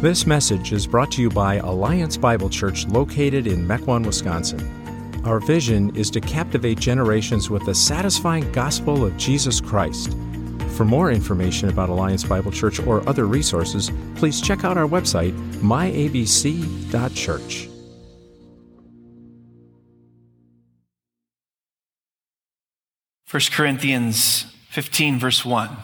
This 0.00 0.26
message 0.26 0.72
is 0.72 0.86
brought 0.86 1.10
to 1.12 1.20
you 1.20 1.28
by 1.28 1.56
Alliance 1.56 2.16
Bible 2.16 2.48
Church 2.48 2.86
located 2.86 3.46
in 3.46 3.68
Mequon, 3.68 4.06
Wisconsin. 4.06 4.58
Our 5.26 5.40
vision 5.40 5.94
is 5.94 6.08
to 6.12 6.22
captivate 6.22 6.80
generations 6.80 7.50
with 7.50 7.66
the 7.66 7.74
satisfying 7.74 8.50
gospel 8.52 9.04
of 9.04 9.14
Jesus 9.18 9.60
Christ. 9.60 10.16
For 10.70 10.86
more 10.86 11.10
information 11.12 11.68
about 11.68 11.90
Alliance 11.90 12.24
Bible 12.24 12.50
Church 12.50 12.80
or 12.80 13.06
other 13.06 13.26
resources, 13.26 13.90
please 14.14 14.40
check 14.40 14.64
out 14.64 14.78
our 14.78 14.88
website, 14.88 15.32
myabc.church. 15.60 16.08
First 23.26 23.52
Corinthians 23.52 24.46
15, 24.70 25.18
verse 25.18 25.44
1. 25.44 25.76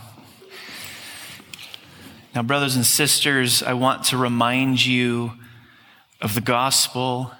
Now, 2.36 2.42
brothers 2.42 2.76
and 2.76 2.84
sisters, 2.84 3.62
I 3.62 3.72
want 3.72 4.04
to 4.08 4.18
remind 4.18 4.84
you 4.84 5.32
of 6.20 6.34
the 6.34 6.42
gospel 6.42 7.32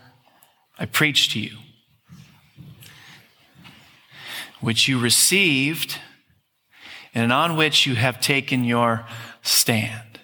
I 0.79 0.87
preached 0.87 1.33
to 1.33 1.39
you, 1.39 1.59
which 4.63 4.89
you 4.89 4.99
received 4.99 5.99
and 7.15 7.31
on 7.31 7.59
which 7.59 7.85
you 7.85 7.95
have 7.95 8.23
taken 8.23 8.65
your 8.65 9.05
stand. 9.43 10.19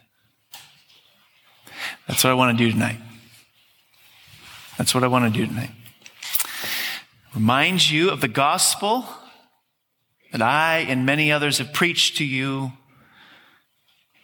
That's 2.08 2.24
what 2.24 2.30
I 2.30 2.34
want 2.34 2.56
to 2.56 2.64
do 2.64 2.72
tonight. 2.72 3.00
That's 4.78 4.94
what 4.94 5.04
I 5.04 5.06
want 5.06 5.30
to 5.34 5.38
do 5.38 5.46
tonight. 5.46 5.72
Remind 7.34 7.90
you 7.90 8.08
of 8.08 8.22
the 8.22 8.26
gospel 8.26 9.04
that 10.30 10.40
I 10.40 10.78
and 10.78 11.04
many 11.04 11.30
others 11.30 11.58
have 11.58 11.74
preached 11.74 12.16
to 12.16 12.24
you 12.24 12.72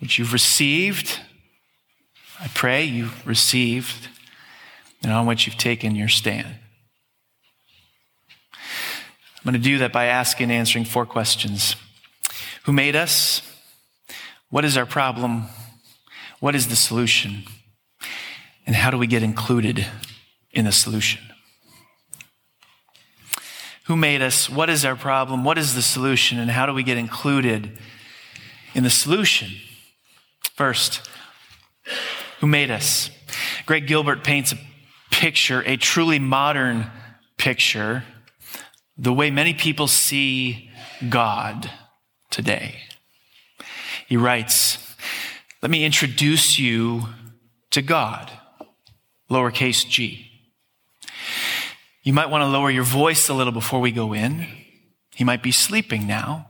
which 0.00 0.18
you've 0.18 0.32
received. 0.32 1.20
I 2.40 2.48
pray 2.48 2.84
you've 2.84 3.26
received 3.26 4.08
and 5.02 5.12
on 5.12 5.26
which 5.26 5.46
you've 5.46 5.58
taken 5.58 5.94
your 5.94 6.08
stand. 6.08 6.46
I'm 8.54 9.44
going 9.44 9.54
to 9.54 9.60
do 9.60 9.78
that 9.78 9.92
by 9.92 10.06
asking 10.06 10.44
and 10.44 10.52
answering 10.52 10.84
four 10.84 11.06
questions 11.06 11.76
Who 12.64 12.72
made 12.72 12.96
us? 12.96 13.42
What 14.50 14.64
is 14.64 14.76
our 14.76 14.86
problem? 14.86 15.44
What 16.40 16.54
is 16.54 16.68
the 16.68 16.76
solution? 16.76 17.44
And 18.66 18.76
how 18.76 18.90
do 18.90 18.98
we 18.98 19.06
get 19.06 19.22
included 19.22 19.86
in 20.52 20.64
the 20.64 20.72
solution? 20.72 21.22
Who 23.84 23.96
made 23.96 24.20
us? 24.20 24.50
What 24.50 24.68
is 24.68 24.84
our 24.84 24.96
problem? 24.96 25.44
What 25.44 25.56
is 25.56 25.74
the 25.74 25.82
solution? 25.82 26.38
And 26.38 26.50
how 26.50 26.66
do 26.66 26.74
we 26.74 26.82
get 26.82 26.98
included 26.98 27.78
in 28.74 28.84
the 28.84 28.90
solution? 28.90 29.52
First, 30.54 31.08
who 32.40 32.46
made 32.46 32.70
us? 32.70 33.10
Greg 33.66 33.86
Gilbert 33.86 34.24
paints 34.24 34.52
a 34.52 34.58
picture, 35.10 35.62
a 35.66 35.76
truly 35.76 36.18
modern 36.18 36.90
picture, 37.36 38.04
the 38.96 39.12
way 39.12 39.30
many 39.30 39.54
people 39.54 39.86
see 39.86 40.70
God 41.08 41.70
today. 42.30 42.76
He 44.08 44.16
writes, 44.16 44.94
Let 45.62 45.70
me 45.70 45.84
introduce 45.84 46.58
you 46.58 47.02
to 47.70 47.82
God, 47.82 48.30
lowercase 49.30 49.88
g. 49.88 50.30
You 52.02 52.12
might 52.12 52.30
want 52.30 52.42
to 52.42 52.46
lower 52.46 52.70
your 52.70 52.84
voice 52.84 53.28
a 53.28 53.34
little 53.34 53.52
before 53.52 53.80
we 53.80 53.92
go 53.92 54.12
in. 54.14 54.46
He 55.14 55.24
might 55.24 55.42
be 55.42 55.52
sleeping 55.52 56.06
now. 56.06 56.48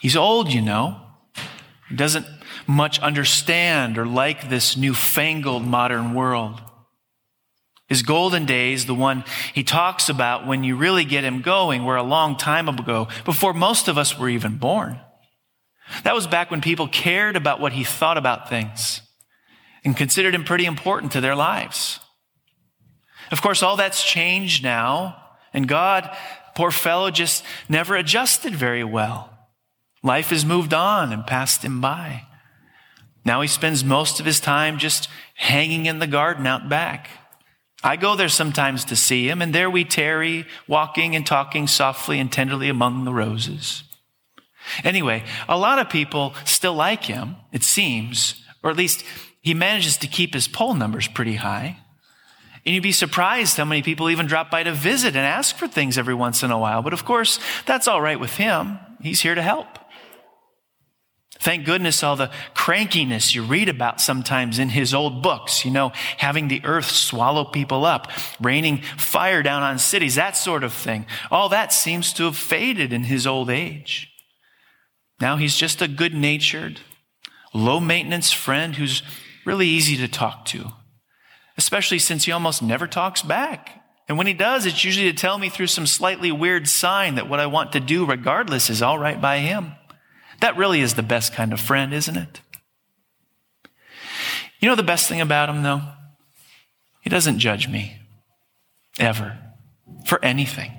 He's 0.00 0.16
old, 0.16 0.52
you 0.52 0.62
know. 0.62 1.00
He 1.88 1.96
doesn't 1.96 2.26
much 2.70 3.00
understand 3.00 3.98
or 3.98 4.06
like 4.06 4.48
this 4.48 4.76
newfangled 4.76 5.66
modern 5.66 6.14
world. 6.14 6.60
His 7.88 8.02
golden 8.02 8.46
days, 8.46 8.86
the 8.86 8.94
one 8.94 9.24
he 9.52 9.64
talks 9.64 10.08
about 10.08 10.46
when 10.46 10.62
you 10.62 10.76
really 10.76 11.04
get 11.04 11.24
him 11.24 11.42
going, 11.42 11.84
were 11.84 11.96
a 11.96 12.04
long 12.04 12.36
time 12.36 12.68
ago, 12.68 13.08
before 13.24 13.52
most 13.52 13.88
of 13.88 13.98
us 13.98 14.16
were 14.16 14.28
even 14.28 14.58
born. 14.58 15.00
That 16.04 16.14
was 16.14 16.28
back 16.28 16.52
when 16.52 16.60
people 16.60 16.86
cared 16.86 17.34
about 17.34 17.60
what 17.60 17.72
he 17.72 17.82
thought 17.82 18.16
about 18.16 18.48
things 18.48 19.02
and 19.84 19.96
considered 19.96 20.36
him 20.36 20.44
pretty 20.44 20.66
important 20.66 21.12
to 21.12 21.20
their 21.20 21.34
lives. 21.34 21.98
Of 23.32 23.42
course, 23.42 23.62
all 23.62 23.76
that's 23.76 24.04
changed 24.04 24.62
now, 24.62 25.16
and 25.52 25.66
God, 25.66 26.16
poor 26.54 26.70
fellow, 26.70 27.10
just 27.10 27.44
never 27.68 27.96
adjusted 27.96 28.54
very 28.54 28.84
well. 28.84 29.36
Life 30.04 30.30
has 30.30 30.44
moved 30.44 30.72
on 30.72 31.12
and 31.12 31.26
passed 31.26 31.64
him 31.64 31.80
by. 31.80 32.26
Now 33.24 33.40
he 33.40 33.48
spends 33.48 33.84
most 33.84 34.20
of 34.20 34.26
his 34.26 34.40
time 34.40 34.78
just 34.78 35.08
hanging 35.34 35.86
in 35.86 35.98
the 35.98 36.06
garden 36.06 36.46
out 36.46 36.68
back. 36.68 37.08
I 37.82 37.96
go 37.96 38.14
there 38.14 38.28
sometimes 38.28 38.84
to 38.86 38.96
see 38.96 39.28
him, 39.28 39.40
and 39.40 39.54
there 39.54 39.70
we 39.70 39.84
tarry, 39.84 40.46
walking 40.68 41.16
and 41.16 41.26
talking 41.26 41.66
softly 41.66 42.20
and 42.20 42.30
tenderly 42.30 42.68
among 42.68 43.04
the 43.04 43.12
roses. 43.12 43.84
Anyway, 44.84 45.24
a 45.48 45.56
lot 45.56 45.78
of 45.78 45.88
people 45.88 46.34
still 46.44 46.74
like 46.74 47.04
him, 47.04 47.36
it 47.52 47.62
seems, 47.62 48.44
or 48.62 48.70
at 48.70 48.76
least 48.76 49.04
he 49.40 49.54
manages 49.54 49.96
to 49.98 50.06
keep 50.06 50.34
his 50.34 50.46
poll 50.46 50.74
numbers 50.74 51.08
pretty 51.08 51.36
high. 51.36 51.78
And 52.66 52.74
you'd 52.74 52.82
be 52.82 52.92
surprised 52.92 53.56
how 53.56 53.64
many 53.64 53.80
people 53.80 54.10
even 54.10 54.26
drop 54.26 54.50
by 54.50 54.62
to 54.62 54.72
visit 54.72 55.16
and 55.16 55.24
ask 55.24 55.56
for 55.56 55.66
things 55.66 55.96
every 55.96 56.14
once 56.14 56.42
in 56.42 56.50
a 56.50 56.58
while. 56.58 56.82
But 56.82 56.92
of 56.92 57.06
course, 57.06 57.40
that's 57.64 57.88
all 57.88 58.02
right 58.02 58.20
with 58.20 58.36
him. 58.36 58.78
He's 59.00 59.22
here 59.22 59.34
to 59.34 59.42
help. 59.42 59.79
Thank 61.40 61.64
goodness 61.64 62.02
all 62.02 62.16
the 62.16 62.30
crankiness 62.54 63.34
you 63.34 63.42
read 63.42 63.70
about 63.70 63.98
sometimes 63.98 64.58
in 64.58 64.68
his 64.68 64.92
old 64.92 65.22
books, 65.22 65.64
you 65.64 65.70
know, 65.70 65.90
having 66.18 66.48
the 66.48 66.60
earth 66.64 66.90
swallow 66.90 67.44
people 67.44 67.86
up, 67.86 68.12
raining 68.40 68.82
fire 68.98 69.42
down 69.42 69.62
on 69.62 69.78
cities, 69.78 70.16
that 70.16 70.36
sort 70.36 70.62
of 70.62 70.72
thing. 70.74 71.06
All 71.30 71.48
that 71.48 71.72
seems 71.72 72.12
to 72.14 72.24
have 72.24 72.36
faded 72.36 72.92
in 72.92 73.04
his 73.04 73.26
old 73.26 73.48
age. 73.48 74.12
Now 75.18 75.38
he's 75.38 75.56
just 75.56 75.80
a 75.80 75.88
good 75.88 76.12
natured, 76.12 76.80
low 77.54 77.80
maintenance 77.80 78.32
friend 78.32 78.76
who's 78.76 79.02
really 79.46 79.66
easy 79.66 79.96
to 79.96 80.08
talk 80.08 80.44
to, 80.46 80.72
especially 81.56 81.98
since 81.98 82.24
he 82.26 82.32
almost 82.32 82.62
never 82.62 82.86
talks 82.86 83.22
back. 83.22 83.82
And 84.08 84.18
when 84.18 84.26
he 84.26 84.34
does, 84.34 84.66
it's 84.66 84.84
usually 84.84 85.10
to 85.10 85.16
tell 85.16 85.38
me 85.38 85.48
through 85.48 85.68
some 85.68 85.86
slightly 85.86 86.32
weird 86.32 86.68
sign 86.68 87.14
that 87.14 87.30
what 87.30 87.40
I 87.40 87.46
want 87.46 87.72
to 87.72 87.80
do 87.80 88.04
regardless 88.04 88.68
is 88.68 88.82
all 88.82 88.98
right 88.98 89.18
by 89.18 89.38
him. 89.38 89.72
That 90.40 90.56
really 90.56 90.80
is 90.80 90.94
the 90.94 91.02
best 91.02 91.32
kind 91.32 91.52
of 91.52 91.60
friend, 91.60 91.92
isn't 91.92 92.16
it? 92.16 92.40
You 94.60 94.68
know 94.68 94.76
the 94.76 94.82
best 94.82 95.08
thing 95.08 95.20
about 95.20 95.48
him, 95.48 95.62
though? 95.62 95.82
He 97.00 97.10
doesn't 97.10 97.38
judge 97.38 97.68
me. 97.68 97.96
Ever. 98.98 99.38
For 100.04 100.22
anything. 100.24 100.72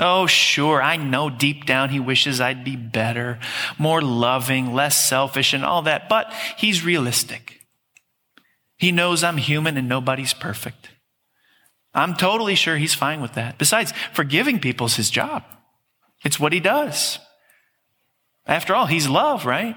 Oh, 0.00 0.26
sure, 0.26 0.80
I 0.80 0.96
know 0.96 1.28
deep 1.28 1.64
down 1.64 1.90
he 1.90 2.00
wishes 2.00 2.40
I'd 2.40 2.64
be 2.64 2.76
better, 2.76 3.38
more 3.78 4.00
loving, 4.00 4.72
less 4.72 5.08
selfish, 5.08 5.52
and 5.52 5.64
all 5.64 5.82
that, 5.82 6.08
but 6.08 6.32
he's 6.56 6.84
realistic. 6.84 7.66
He 8.76 8.92
knows 8.92 9.24
I'm 9.24 9.38
human 9.38 9.76
and 9.76 9.88
nobody's 9.88 10.32
perfect. 10.32 10.90
I'm 11.94 12.14
totally 12.14 12.54
sure 12.54 12.76
he's 12.76 12.94
fine 12.94 13.20
with 13.20 13.32
that. 13.32 13.58
Besides, 13.58 13.92
forgiving 14.12 14.60
people's 14.60 14.94
his 14.94 15.10
job. 15.10 15.42
It's 16.24 16.38
what 16.38 16.52
he 16.52 16.60
does. 16.60 17.18
After 18.48 18.74
all, 18.74 18.86
he's 18.86 19.08
love, 19.08 19.44
right? 19.44 19.76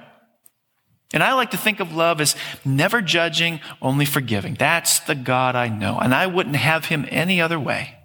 And 1.14 1.22
I 1.22 1.34
like 1.34 1.52
to 1.52 1.58
think 1.58 1.82
of 1.82 1.94
love 1.94 2.22
as 2.22 2.38
never 2.64 3.02
judging, 3.02 3.60
only 3.82 4.06
forgiving. 4.06 4.54
That's 4.54 5.02
the 5.02 5.16
God 5.16 5.56
I 5.56 5.68
know. 5.68 6.00
And 6.00 6.16
I 6.16 6.26
wouldn't 6.26 6.56
have 6.56 6.86
him 6.86 7.06
any 7.10 7.42
other 7.42 7.60
way. 7.60 7.98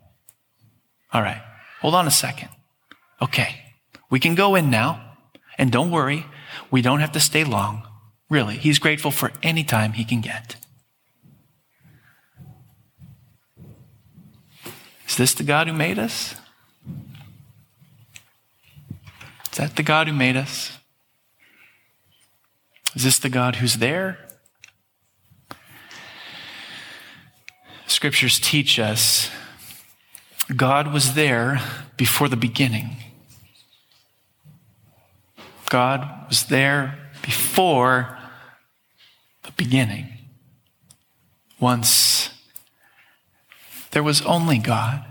All 1.12 1.22
right, 1.22 1.40
hold 1.80 1.94
on 1.94 2.08
a 2.08 2.10
second. 2.10 2.48
Okay, 3.22 3.60
we 4.10 4.18
can 4.18 4.34
go 4.34 4.56
in 4.56 4.70
now. 4.70 5.02
And 5.56 5.72
don't 5.72 5.90
worry, 5.90 6.26
we 6.70 6.82
don't 6.82 7.00
have 7.00 7.12
to 7.12 7.20
stay 7.20 7.44
long. 7.44 7.86
Really, 8.28 8.56
he's 8.56 8.78
grateful 8.78 9.12
for 9.12 9.32
any 9.42 9.62
time 9.62 9.92
he 9.92 10.04
can 10.04 10.20
get. 10.20 10.56
Is 15.08 15.16
this 15.16 15.32
the 15.32 15.44
God 15.44 15.68
who 15.68 15.72
made 15.72 15.98
us? 15.98 16.34
Is 19.56 19.60
that 19.60 19.76
the 19.76 19.82
God 19.82 20.06
who 20.06 20.12
made 20.12 20.36
us? 20.36 20.76
Is 22.94 23.04
this 23.04 23.18
the 23.18 23.30
God 23.30 23.56
who's 23.56 23.76
there? 23.76 24.18
Scriptures 27.86 28.38
teach 28.38 28.78
us 28.78 29.30
God 30.54 30.92
was 30.92 31.14
there 31.14 31.62
before 31.96 32.28
the 32.28 32.36
beginning. 32.36 32.98
God 35.70 36.26
was 36.28 36.44
there 36.44 36.98
before 37.22 38.18
the 39.44 39.52
beginning. 39.52 40.08
Once 41.58 42.28
there 43.92 44.02
was 44.02 44.20
only 44.26 44.58
God. 44.58 45.02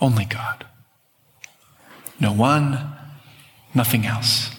Only 0.00 0.24
God. 0.24 0.64
No 2.20 2.32
one, 2.32 2.96
nothing 3.74 4.06
else. 4.06 4.50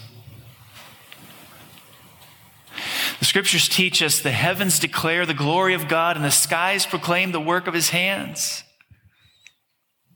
The 3.20 3.26
scriptures 3.26 3.70
teach 3.70 4.02
us 4.02 4.20
the 4.20 4.32
heavens 4.32 4.78
declare 4.80 5.26
the 5.26 5.34
glory 5.34 5.74
of 5.74 5.88
God 5.88 6.16
and 6.16 6.26
the 6.26 6.32
skies 6.32 6.86
proclaim 6.86 7.32
the 7.32 7.40
work 7.40 7.68
of 7.68 7.74
his 7.74 7.90
hands. 7.90 8.64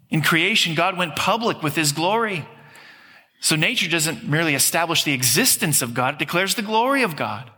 In 0.10 0.22
creation, 0.22 0.76
God 0.76 0.98
went 0.98 1.16
public 1.16 1.62
with 1.64 1.76
his 1.76 1.92
glory. 1.92 2.48
So 3.42 3.56
nature 3.56 3.90
doesn't 3.90 4.28
merely 4.28 4.54
establish 4.54 5.04
the 5.04 5.14
existence 5.14 5.82
of 5.82 5.94
God, 5.94 6.16
it 6.16 6.20
declares 6.20 6.56
the 6.56 6.62
glory 6.62 7.04
of 7.04 7.16
God. 7.16 7.50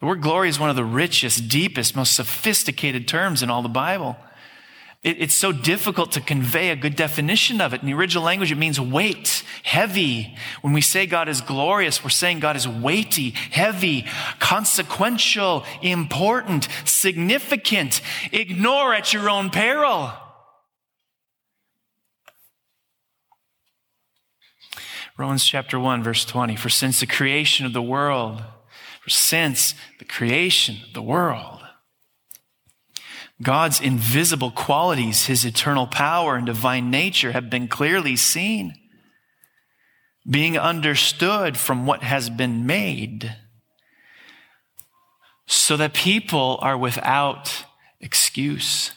The 0.00 0.06
word 0.06 0.20
glory 0.20 0.48
is 0.48 0.58
one 0.58 0.70
of 0.70 0.76
the 0.76 0.84
richest, 0.84 1.48
deepest, 1.48 1.94
most 1.94 2.14
sophisticated 2.14 3.06
terms 3.06 3.42
in 3.42 3.50
all 3.50 3.62
the 3.62 3.68
Bible. 3.68 4.16
It, 5.02 5.20
it's 5.20 5.34
so 5.34 5.50
difficult 5.50 6.12
to 6.12 6.20
convey 6.20 6.70
a 6.70 6.76
good 6.76 6.94
definition 6.94 7.60
of 7.60 7.74
it. 7.74 7.80
In 7.80 7.86
the 7.86 7.94
original 7.94 8.22
language, 8.22 8.52
it 8.52 8.58
means 8.58 8.80
weight, 8.80 9.42
heavy. 9.64 10.36
When 10.60 10.72
we 10.72 10.80
say 10.80 11.06
God 11.06 11.28
is 11.28 11.40
glorious, 11.40 12.04
we're 12.04 12.10
saying 12.10 12.38
God 12.40 12.54
is 12.54 12.68
weighty, 12.68 13.30
heavy, 13.30 14.06
consequential, 14.38 15.64
important, 15.82 16.68
significant. 16.84 18.00
Ignore 18.30 18.94
at 18.94 19.12
your 19.12 19.28
own 19.28 19.50
peril. 19.50 20.12
Romans 25.18 25.44
chapter 25.44 25.78
1, 25.78 26.02
verse 26.02 26.24
20. 26.24 26.56
For 26.56 26.68
since 26.68 27.00
the 27.00 27.06
creation 27.06 27.66
of 27.66 27.72
the 27.72 27.82
world, 27.82 28.42
for 29.02 29.10
since 29.10 29.74
the 29.98 30.04
creation 30.04 30.76
of 30.86 30.94
the 30.94 31.02
world, 31.02 31.51
God's 33.40 33.80
invisible 33.80 34.50
qualities, 34.50 35.26
his 35.26 35.44
eternal 35.44 35.86
power 35.86 36.36
and 36.36 36.46
divine 36.46 36.90
nature 36.90 37.32
have 37.32 37.50
been 37.50 37.68
clearly 37.68 38.16
seen, 38.16 38.74
being 40.28 40.58
understood 40.58 41.56
from 41.56 41.86
what 41.86 42.02
has 42.02 42.30
been 42.30 42.66
made, 42.66 43.36
so 45.46 45.76
that 45.76 45.94
people 45.94 46.58
are 46.62 46.78
without 46.78 47.64
excuse. 48.00 48.92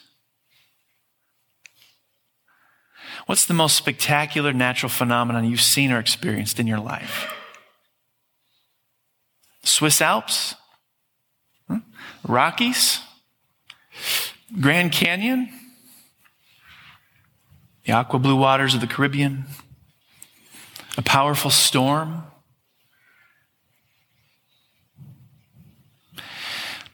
What's 3.26 3.46
the 3.46 3.54
most 3.54 3.76
spectacular 3.76 4.52
natural 4.52 4.90
phenomenon 4.90 5.44
you've 5.44 5.60
seen 5.60 5.90
or 5.90 5.98
experienced 5.98 6.60
in 6.60 6.68
your 6.68 6.78
life? 6.78 7.32
Swiss 9.64 10.00
Alps? 10.00 10.54
Hmm? 11.66 11.78
Rockies? 12.24 13.00
Grand 14.60 14.92
Canyon? 14.92 15.48
The 17.84 17.92
aqua 17.92 18.18
blue 18.18 18.36
waters 18.36 18.74
of 18.74 18.80
the 18.80 18.86
Caribbean? 18.86 19.44
A 20.96 21.02
powerful 21.02 21.50
storm? 21.50 22.24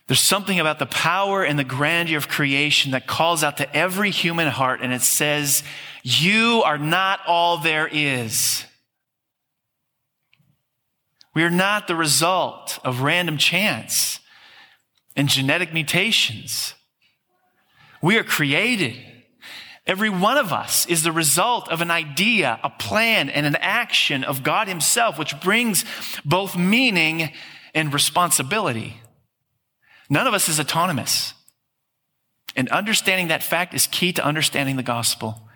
There's 0.07 0.21
something 0.21 0.61
about 0.61 0.79
the 0.79 0.87
power 0.87 1.43
and 1.43 1.59
the 1.59 1.65
grandeur 1.65 2.19
of 2.19 2.29
creation 2.29 2.91
that 2.91 3.07
calls 3.07 3.43
out 3.43 3.57
to 3.57 3.77
every 3.77 4.11
human 4.11 4.49
heart 4.49 4.81
and 4.83 4.93
it 4.93 5.01
says, 5.01 5.63
You 6.03 6.63
are 6.67 6.77
not 6.77 7.21
all 7.27 7.57
there 7.57 7.89
is. 7.91 8.67
We 11.35 11.45
are 11.45 11.51
not 11.51 11.89
the 11.89 11.95
result 11.95 12.79
of 12.85 13.01
random 13.01 13.39
chance 13.39 14.21
and 15.17 15.31
genetic 15.31 15.73
mutations. 15.73 16.75
We 18.03 18.19
are 18.19 18.25
created. 18.25 18.97
Every 19.87 20.11
one 20.11 20.37
of 20.37 20.53
us 20.53 20.87
is 20.87 21.03
the 21.03 21.13
result 21.13 21.69
of 21.69 21.81
an 21.81 21.91
idea, 21.91 22.59
a 22.63 22.71
plan, 22.71 23.31
and 23.31 23.47
an 23.47 23.57
action 23.57 24.23
of 24.25 24.43
God 24.43 24.69
Himself, 24.69 25.19
which 25.19 25.41
brings 25.41 25.85
both 26.25 26.57
meaning 26.57 27.33
and 27.75 27.93
responsibility. 27.93 28.99
None 30.11 30.27
of 30.27 30.35
us 30.35 30.49
is 30.49 30.61
autonomous. 30.61 31.35
And 32.55 32.69
understanding 32.69 33.29
that 33.29 33.43
fact 33.43 33.73
is 33.73 33.87
key 33.87 34.13
to 34.13 34.25
understanding 34.25 34.77
the 34.77 34.83
gospel. 34.83 35.49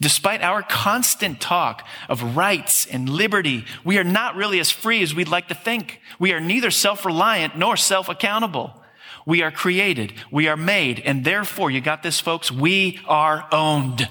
Despite 0.00 0.42
our 0.42 0.62
constant 0.62 1.40
talk 1.40 1.86
of 2.08 2.36
rights 2.36 2.86
and 2.86 3.08
liberty, 3.08 3.64
we 3.84 3.98
are 3.98 4.04
not 4.04 4.36
really 4.36 4.60
as 4.60 4.70
free 4.70 5.02
as 5.02 5.14
we'd 5.14 5.28
like 5.28 5.48
to 5.48 5.54
think. 5.54 6.00
We 6.18 6.32
are 6.32 6.40
neither 6.40 6.70
self 6.70 7.04
reliant 7.04 7.58
nor 7.58 7.76
self 7.76 8.08
accountable. 8.08 8.80
We 9.26 9.42
are 9.42 9.50
created, 9.50 10.12
we 10.30 10.48
are 10.48 10.56
made, 10.56 11.00
and 11.00 11.24
therefore, 11.24 11.70
you 11.70 11.80
got 11.80 12.02
this, 12.02 12.20
folks, 12.20 12.50
we 12.50 13.00
are 13.06 13.46
owned. 13.50 14.08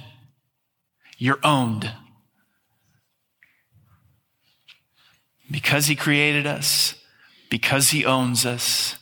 You're 1.18 1.40
owned. 1.44 1.92
Because 5.52 5.86
He 5.86 5.96
created 5.96 6.48
us, 6.48 6.96
because 7.50 7.92
He 7.92 8.06
owns 8.06 8.46
us, 8.46 8.98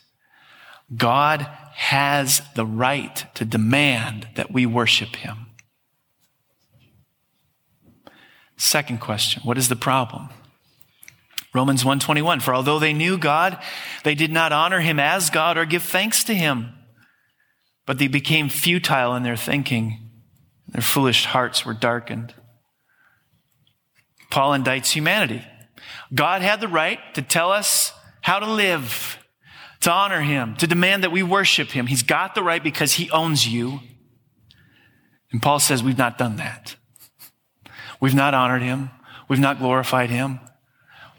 God 0.94 1.46
has 1.74 2.42
the 2.54 2.66
right 2.66 3.24
to 3.34 3.44
demand 3.44 4.28
that 4.34 4.52
we 4.52 4.66
worship 4.66 5.16
Him. 5.16 5.46
Second 8.58 9.00
question 9.00 9.42
What 9.44 9.58
is 9.58 9.68
the 9.68 9.76
problem? 9.76 10.28
Romans 11.54 11.84
121 11.84 12.40
For 12.40 12.54
although 12.54 12.78
they 12.78 12.92
knew 12.92 13.18
God, 13.18 13.58
they 14.04 14.14
did 14.14 14.32
not 14.32 14.52
honor 14.52 14.80
him 14.80 14.98
as 14.98 15.30
God 15.30 15.58
or 15.58 15.64
give 15.64 15.82
thanks 15.82 16.24
to 16.24 16.34
him, 16.34 16.70
but 17.86 17.98
they 17.98 18.08
became 18.08 18.48
futile 18.48 19.14
in 19.14 19.22
their 19.22 19.36
thinking. 19.36 20.10
Their 20.68 20.82
foolish 20.82 21.26
hearts 21.26 21.66
were 21.66 21.74
darkened. 21.74 22.34
Paul 24.30 24.52
indicts 24.52 24.92
humanity. 24.92 25.44
God 26.14 26.40
had 26.40 26.60
the 26.60 26.68
right 26.68 26.98
to 27.14 27.22
tell 27.22 27.52
us 27.52 27.92
how 28.22 28.38
to 28.38 28.50
live, 28.50 29.18
to 29.80 29.90
honor 29.90 30.22
him, 30.22 30.56
to 30.56 30.66
demand 30.66 31.02
that 31.02 31.12
we 31.12 31.22
worship 31.22 31.70
him. 31.70 31.86
He's 31.86 32.02
got 32.02 32.34
the 32.34 32.42
right 32.42 32.62
because 32.62 32.94
he 32.94 33.10
owns 33.10 33.46
you. 33.46 33.80
And 35.32 35.42
Paul 35.42 35.58
says 35.58 35.82
we've 35.82 35.98
not 35.98 36.16
done 36.16 36.36
that. 36.36 36.76
We've 38.00 38.14
not 38.14 38.32
honored 38.32 38.62
him. 38.62 38.90
We've 39.28 39.38
not 39.40 39.58
glorified 39.58 40.08
him. 40.08 40.40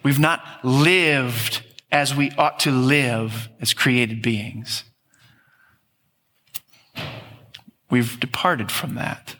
We've 0.04 0.20
not 0.20 0.44
lived 0.64 1.64
as 1.92 2.14
we 2.14 2.32
ought 2.32 2.60
to 2.62 2.72
live 2.72 3.50
as 3.62 3.74
created 3.74 4.22
beings. 4.22 4.84
We've 7.90 8.20
departed 8.20 8.72
from 8.72 8.96
that. 8.96 9.36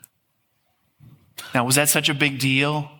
Now, 1.54 1.64
was 1.64 1.74
that 1.74 1.88
such 1.88 2.08
a 2.08 2.14
big 2.14 2.38
deal? 2.38 2.90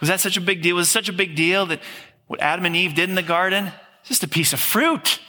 Was 0.00 0.08
that 0.08 0.20
such 0.20 0.36
a 0.36 0.40
big 0.40 0.62
deal? 0.62 0.76
Was 0.76 0.88
it 0.88 0.92
such 0.92 1.08
a 1.08 1.12
big 1.12 1.34
deal 1.34 1.66
that 1.66 1.80
what 2.26 2.40
Adam 2.40 2.66
and 2.66 2.76
Eve 2.76 2.94
did 2.94 3.08
in 3.08 3.14
the 3.14 3.22
garden? 3.22 3.72
Just 4.04 4.22
a 4.22 4.28
piece 4.28 4.52
of 4.52 4.60
fruit. 4.60 5.20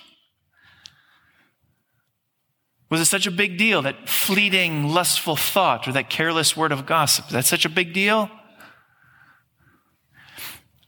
Was 2.89 3.01
it 3.01 3.05
such 3.05 3.25
a 3.25 3.31
big 3.31 3.57
deal, 3.57 3.81
that 3.81 4.07
fleeting, 4.07 4.89
lustful 4.89 5.35
thought 5.35 5.87
or 5.87 5.93
that 5.93 6.09
careless 6.09 6.55
word 6.55 6.71
of 6.71 6.85
gossip? 6.85 7.25
Is 7.27 7.31
that 7.31 7.45
such 7.45 7.65
a 7.65 7.69
big 7.69 7.93
deal? 7.93 8.29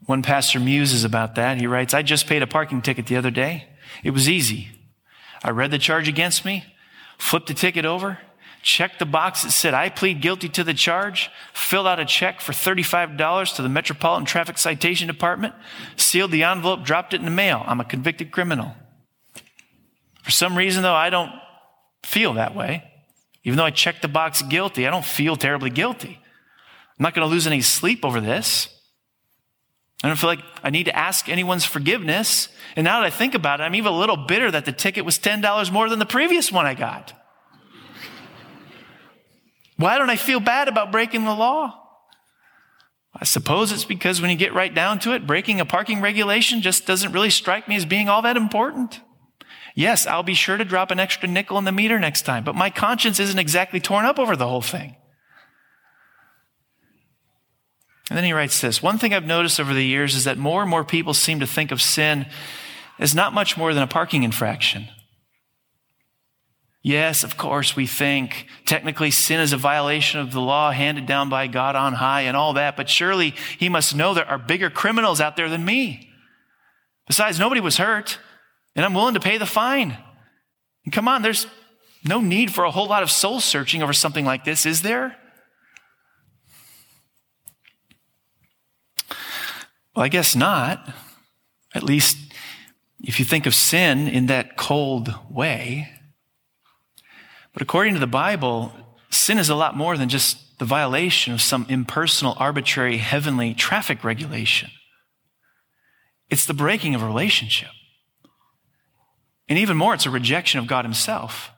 One 0.05 0.21
pastor 0.21 0.59
muses 0.59 1.03
about 1.03 1.35
that. 1.35 1.57
He 1.57 1.67
writes, 1.67 1.93
I 1.93 2.01
just 2.01 2.27
paid 2.27 2.43
a 2.43 2.47
parking 2.47 2.81
ticket 2.81 3.07
the 3.07 3.17
other 3.17 3.31
day. 3.31 3.67
It 4.03 4.11
was 4.11 4.29
easy. 4.29 4.69
I 5.43 5.49
read 5.49 5.71
the 5.71 5.79
charge 5.79 6.07
against 6.07 6.45
me, 6.45 6.65
flipped 7.17 7.47
the 7.47 7.53
ticket 7.53 7.85
over, 7.85 8.19
checked 8.61 8.99
the 8.99 9.05
box 9.05 9.43
that 9.43 9.51
said, 9.51 9.73
I 9.73 9.89
plead 9.89 10.21
guilty 10.21 10.49
to 10.49 10.63
the 10.63 10.73
charge, 10.73 11.29
filled 11.53 11.87
out 11.87 11.99
a 11.99 12.05
check 12.05 12.41
for 12.41 12.51
$35 12.51 13.55
to 13.55 13.61
the 13.61 13.69
Metropolitan 13.69 14.25
Traffic 14.25 14.57
Citation 14.57 15.07
Department, 15.07 15.53
sealed 15.97 16.31
the 16.31 16.43
envelope, 16.43 16.83
dropped 16.83 17.13
it 17.13 17.19
in 17.19 17.25
the 17.25 17.31
mail. 17.31 17.63
I'm 17.65 17.79
a 17.79 17.85
convicted 17.85 18.31
criminal. 18.31 18.75
For 20.23 20.31
some 20.31 20.57
reason, 20.57 20.81
though, 20.81 20.95
I 20.95 21.11
don't 21.11 21.31
feel 22.03 22.33
that 22.33 22.55
way. 22.55 22.83
Even 23.43 23.57
though 23.57 23.65
I 23.65 23.69
checked 23.69 24.01
the 24.01 24.07
box 24.07 24.41
guilty, 24.41 24.87
I 24.87 24.89
don't 24.89 25.05
feel 25.05 25.35
terribly 25.35 25.69
guilty. 25.69 26.19
I'm 26.97 27.03
not 27.03 27.13
going 27.13 27.27
to 27.27 27.31
lose 27.31 27.45
any 27.45 27.61
sleep 27.61 28.03
over 28.03 28.19
this. 28.19 28.74
I 30.03 30.07
don't 30.07 30.17
feel 30.17 30.29
like 30.29 30.43
I 30.63 30.69
need 30.69 30.85
to 30.85 30.95
ask 30.95 31.29
anyone's 31.29 31.65
forgiveness. 31.65 32.49
And 32.75 32.83
now 32.83 32.99
that 32.99 33.07
I 33.07 33.09
think 33.09 33.33
about 33.33 33.59
it, 33.59 33.63
I'm 33.63 33.75
even 33.75 33.91
a 33.91 33.97
little 33.97 34.17
bitter 34.17 34.51
that 34.51 34.65
the 34.65 34.71
ticket 34.71 35.05
was 35.05 35.17
$10 35.17 35.71
more 35.71 35.89
than 35.89 35.99
the 35.99 36.05
previous 36.05 36.51
one 36.51 36.65
I 36.65 36.73
got. 36.73 37.13
Why 39.77 39.97
don't 39.97 40.09
I 40.09 40.15
feel 40.15 40.39
bad 40.39 40.67
about 40.67 40.91
breaking 40.91 41.25
the 41.25 41.33
law? 41.33 41.81
I 43.13 43.23
suppose 43.23 43.71
it's 43.71 43.85
because 43.85 44.21
when 44.21 44.29
you 44.29 44.35
get 44.35 44.53
right 44.53 44.73
down 44.73 44.99
to 44.99 45.13
it, 45.13 45.25
breaking 45.25 45.61
a 45.61 45.65
parking 45.65 46.01
regulation 46.01 46.61
just 46.61 46.85
doesn't 46.85 47.13
really 47.13 47.29
strike 47.29 47.67
me 47.67 47.75
as 47.75 47.85
being 47.85 48.09
all 48.09 48.21
that 48.23 48.37
important. 48.37 49.01
Yes, 49.73 50.05
I'll 50.05 50.23
be 50.23 50.33
sure 50.33 50.57
to 50.57 50.65
drop 50.65 50.91
an 50.91 50.99
extra 50.99 51.27
nickel 51.27 51.57
in 51.57 51.65
the 51.65 51.71
meter 51.71 51.99
next 51.99 52.23
time, 52.23 52.43
but 52.43 52.55
my 52.55 52.69
conscience 52.69 53.19
isn't 53.19 53.39
exactly 53.39 53.79
torn 53.79 54.05
up 54.05 54.19
over 54.19 54.35
the 54.35 54.47
whole 54.47 54.61
thing. 54.61 54.95
And 58.09 58.17
then 58.17 58.23
he 58.23 58.33
writes 58.33 58.61
this 58.61 58.83
One 58.83 58.97
thing 58.97 59.13
I've 59.13 59.25
noticed 59.25 59.59
over 59.59 59.73
the 59.73 59.85
years 59.85 60.15
is 60.15 60.25
that 60.25 60.37
more 60.37 60.61
and 60.61 60.69
more 60.69 60.83
people 60.83 61.13
seem 61.13 61.39
to 61.39 61.47
think 61.47 61.71
of 61.71 61.81
sin 61.81 62.27
as 62.99 63.15
not 63.15 63.33
much 63.33 63.57
more 63.57 63.73
than 63.73 63.83
a 63.83 63.87
parking 63.87 64.23
infraction. 64.23 64.87
Yes, 66.83 67.23
of 67.23 67.35
course, 67.35 67.75
we 67.75 67.87
think 67.87 68.45
technically 68.65 69.09
sin 69.09 69.39
is 69.39 69.53
a 69.53 69.57
violation 69.57 70.19
of 70.19 70.31
the 70.31 70.39
law 70.39 70.69
handed 70.69 71.07
down 71.07 71.29
by 71.29 71.47
God 71.47 71.75
on 71.75 71.93
high 71.93 72.21
and 72.21 72.37
all 72.37 72.53
that, 72.53 72.77
but 72.77 72.89
surely 72.89 73.33
he 73.57 73.69
must 73.69 73.95
know 73.95 74.13
there 74.13 74.29
are 74.29 74.37
bigger 74.37 74.69
criminals 74.69 75.19
out 75.19 75.35
there 75.35 75.49
than 75.49 75.65
me. 75.65 76.11
Besides, 77.07 77.39
nobody 77.39 77.59
was 77.59 77.77
hurt, 77.77 78.19
and 78.75 78.85
I'm 78.85 78.93
willing 78.93 79.15
to 79.15 79.19
pay 79.19 79.39
the 79.39 79.47
fine. 79.47 79.97
And 80.83 80.93
come 80.93 81.07
on, 81.07 81.23
there's 81.23 81.47
no 82.03 82.21
need 82.21 82.53
for 82.53 82.65
a 82.65 82.71
whole 82.71 82.87
lot 82.87 83.01
of 83.01 83.09
soul 83.09 83.39
searching 83.39 83.81
over 83.81 83.93
something 83.93 84.23
like 84.23 84.45
this, 84.45 84.67
is 84.67 84.83
there? 84.83 85.17
Well, 89.95 90.03
I 90.03 90.09
guess 90.09 90.35
not. 90.35 90.93
At 91.73 91.83
least 91.83 92.17
if 93.01 93.19
you 93.19 93.25
think 93.25 93.45
of 93.45 93.55
sin 93.55 94.07
in 94.07 94.25
that 94.27 94.57
cold 94.57 95.13
way. 95.29 95.89
But 97.53 97.61
according 97.61 97.93
to 97.93 97.99
the 97.99 98.07
Bible, 98.07 98.73
sin 99.09 99.37
is 99.37 99.49
a 99.49 99.55
lot 99.55 99.77
more 99.77 99.97
than 99.97 100.09
just 100.09 100.59
the 100.59 100.65
violation 100.65 101.33
of 101.33 101.41
some 101.41 101.65
impersonal, 101.69 102.35
arbitrary, 102.37 102.97
heavenly 102.97 103.53
traffic 103.53 104.03
regulation. 104.03 104.69
It's 106.29 106.45
the 106.45 106.53
breaking 106.53 106.95
of 106.95 107.01
a 107.01 107.07
relationship. 107.07 107.69
And 109.47 109.59
even 109.59 109.77
more, 109.77 109.93
it's 109.93 110.05
a 110.05 110.09
rejection 110.11 110.59
of 110.59 110.67
God 110.67 110.83
Himself, 110.83 111.51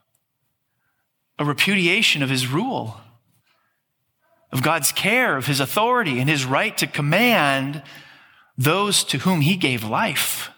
a 1.40 1.46
repudiation 1.46 2.22
of 2.22 2.30
His 2.30 2.48
rule, 2.48 3.00
of 4.52 4.62
God's 4.62 4.92
care, 4.92 5.38
of 5.38 5.48
His 5.48 5.60
authority, 5.60 6.20
and 6.20 6.30
His 6.30 6.46
right 6.46 6.78
to 6.78 6.88
command 6.88 7.82
those 8.58 9.04
to 9.06 9.20
whom 9.20 9.42
He 9.42 9.56
gave 9.56 9.84
life. 9.84 10.50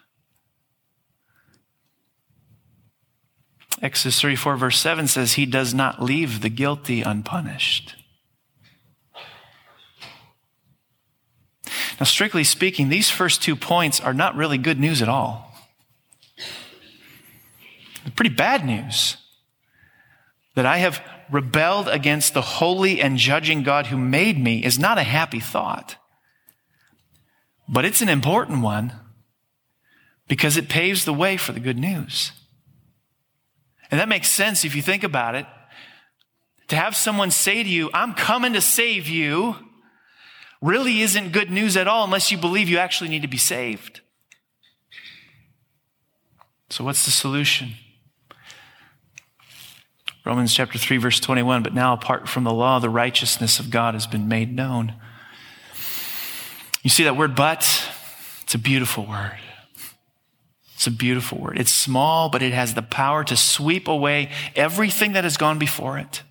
Exodus 3.82 4.20
34, 4.20 4.56
verse 4.56 4.78
7 4.78 5.06
says, 5.06 5.34
He 5.34 5.46
does 5.46 5.72
not 5.72 6.02
leave 6.02 6.40
the 6.40 6.50
guilty 6.50 7.02
unpunished. 7.02 7.96
Now, 11.98 12.04
strictly 12.04 12.44
speaking, 12.44 12.88
these 12.88 13.10
first 13.10 13.42
two 13.42 13.56
points 13.56 14.00
are 14.00 14.14
not 14.14 14.34
really 14.34 14.58
good 14.58 14.80
news 14.80 15.02
at 15.02 15.08
all. 15.08 15.54
They're 18.04 18.12
pretty 18.14 18.34
bad 18.34 18.64
news. 18.64 19.16
That 20.54 20.66
I 20.66 20.78
have 20.78 21.02
rebelled 21.30 21.88
against 21.88 22.34
the 22.34 22.42
holy 22.42 23.00
and 23.00 23.18
judging 23.18 23.62
God 23.62 23.86
who 23.86 23.96
made 23.96 24.38
me 24.38 24.64
is 24.64 24.78
not 24.78 24.98
a 24.98 25.02
happy 25.02 25.40
thought. 25.40 25.96
But 27.70 27.84
it's 27.84 28.02
an 28.02 28.08
important 28.08 28.62
one 28.62 28.92
because 30.26 30.56
it 30.56 30.68
paves 30.68 31.04
the 31.04 31.14
way 31.14 31.36
for 31.36 31.52
the 31.52 31.60
good 31.60 31.78
news. 31.78 32.32
And 33.92 34.00
that 34.00 34.08
makes 34.08 34.28
sense 34.28 34.64
if 34.64 34.74
you 34.74 34.82
think 34.82 35.04
about 35.04 35.36
it. 35.36 35.46
To 36.68 36.76
have 36.76 36.96
someone 36.96 37.30
say 37.30 37.62
to 37.62 37.68
you, 37.68 37.88
I'm 37.94 38.14
coming 38.14 38.54
to 38.54 38.60
save 38.60 39.08
you, 39.08 39.54
really 40.60 41.00
isn't 41.00 41.32
good 41.32 41.50
news 41.50 41.76
at 41.76 41.86
all 41.86 42.04
unless 42.04 42.32
you 42.32 42.38
believe 42.38 42.68
you 42.68 42.78
actually 42.78 43.08
need 43.08 43.22
to 43.22 43.28
be 43.28 43.38
saved. 43.38 44.00
So, 46.70 46.84
what's 46.84 47.04
the 47.04 47.10
solution? 47.10 47.70
Romans 50.24 50.54
chapter 50.54 50.78
3, 50.78 50.98
verse 50.98 51.18
21 51.18 51.62
But 51.62 51.74
now, 51.74 51.92
apart 51.92 52.28
from 52.28 52.44
the 52.44 52.52
law, 52.52 52.78
the 52.78 52.90
righteousness 52.90 53.58
of 53.58 53.70
God 53.70 53.94
has 53.94 54.06
been 54.06 54.28
made 54.28 54.54
known. 54.54 54.94
You 56.82 56.90
see 56.90 57.04
that 57.04 57.16
word, 57.16 57.34
but? 57.34 57.88
It's 58.42 58.54
a 58.54 58.58
beautiful 58.58 59.06
word. 59.06 59.38
It's 60.74 60.86
a 60.86 60.90
beautiful 60.90 61.38
word. 61.38 61.58
It's 61.58 61.72
small, 61.72 62.30
but 62.30 62.42
it 62.42 62.52
has 62.52 62.74
the 62.74 62.82
power 62.82 63.22
to 63.24 63.36
sweep 63.36 63.86
away 63.86 64.30
everything 64.56 65.12
that 65.12 65.24
has 65.24 65.36
gone 65.36 65.58
before 65.58 65.98
it. 65.98 66.22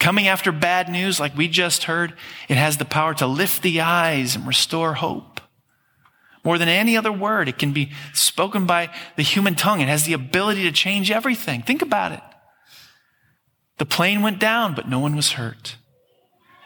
Coming 0.00 0.26
after 0.26 0.50
bad 0.50 0.88
news, 0.88 1.20
like 1.20 1.36
we 1.36 1.46
just 1.46 1.84
heard, 1.84 2.14
it 2.48 2.56
has 2.56 2.78
the 2.78 2.84
power 2.84 3.14
to 3.14 3.26
lift 3.28 3.62
the 3.62 3.80
eyes 3.80 4.34
and 4.34 4.44
restore 4.44 4.94
hope. 4.94 5.40
More 6.44 6.58
than 6.58 6.68
any 6.68 6.96
other 6.96 7.12
word, 7.12 7.48
it 7.48 7.58
can 7.58 7.72
be 7.72 7.92
spoken 8.12 8.66
by 8.66 8.92
the 9.14 9.22
human 9.22 9.54
tongue. 9.54 9.80
It 9.80 9.86
has 9.86 10.04
the 10.04 10.12
ability 10.12 10.64
to 10.64 10.72
change 10.72 11.12
everything. 11.12 11.62
Think 11.62 11.82
about 11.82 12.10
it. 12.10 12.22
The 13.78 13.86
plane 13.86 14.22
went 14.22 14.40
down, 14.40 14.74
but 14.74 14.88
no 14.88 14.98
one 14.98 15.14
was 15.14 15.32
hurt. 15.32 15.76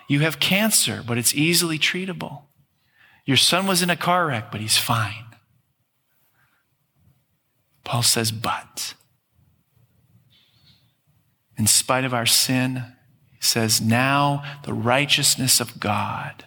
You 0.08 0.20
have 0.20 0.38
cancer, 0.38 1.02
but 1.06 1.18
it's 1.18 1.34
easily 1.34 1.78
treatable. 1.78 2.42
Your 3.24 3.36
son 3.36 3.66
was 3.66 3.82
in 3.82 3.90
a 3.90 3.96
car 3.96 4.26
wreck, 4.26 4.52
but 4.52 4.60
he's 4.60 4.78
fine. 4.78 5.24
Paul 7.84 8.02
says, 8.02 8.30
but. 8.30 8.94
In 11.58 11.66
spite 11.66 12.04
of 12.04 12.14
our 12.14 12.26
sin, 12.26 12.84
says, 13.40 13.80
Now 13.80 14.42
the 14.64 14.74
righteousness 14.74 15.60
of 15.60 15.80
God 15.80 16.44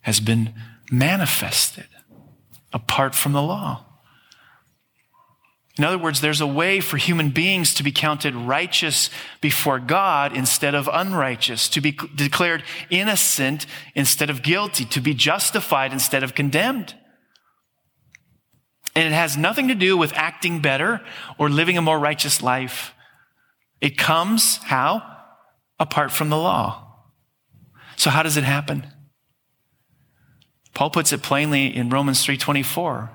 has 0.00 0.20
been 0.20 0.54
manifested 0.90 1.88
apart 2.72 3.14
from 3.14 3.32
the 3.32 3.42
law. 3.42 3.84
In 5.78 5.84
other 5.84 5.98
words, 5.98 6.20
there's 6.20 6.40
a 6.40 6.46
way 6.46 6.80
for 6.80 6.96
human 6.96 7.30
beings 7.30 7.72
to 7.74 7.84
be 7.84 7.92
counted 7.92 8.34
righteous 8.34 9.10
before 9.40 9.78
God 9.78 10.36
instead 10.36 10.74
of 10.74 10.88
unrighteous, 10.92 11.68
to 11.70 11.80
be 11.80 11.96
declared 12.14 12.64
innocent 12.90 13.64
instead 13.94 14.28
of 14.28 14.42
guilty, 14.42 14.84
to 14.86 15.00
be 15.00 15.14
justified 15.14 15.92
instead 15.92 16.24
of 16.24 16.34
condemned. 16.34 16.94
And 18.96 19.06
it 19.06 19.16
has 19.16 19.36
nothing 19.36 19.68
to 19.68 19.76
do 19.76 19.96
with 19.96 20.12
acting 20.14 20.60
better 20.60 21.00
or 21.38 21.48
living 21.48 21.78
a 21.78 21.82
more 21.82 21.98
righteous 21.98 22.42
life. 22.42 22.92
It 23.80 23.96
comes 23.96 24.56
how? 24.64 25.14
apart 25.78 26.10
from 26.10 26.28
the 26.28 26.36
law. 26.36 26.84
So 27.96 28.10
how 28.10 28.22
does 28.22 28.36
it 28.36 28.44
happen? 28.44 28.86
Paul 30.74 30.90
puts 30.90 31.12
it 31.12 31.22
plainly 31.22 31.74
in 31.74 31.90
Romans 31.90 32.24
3:24. 32.24 33.10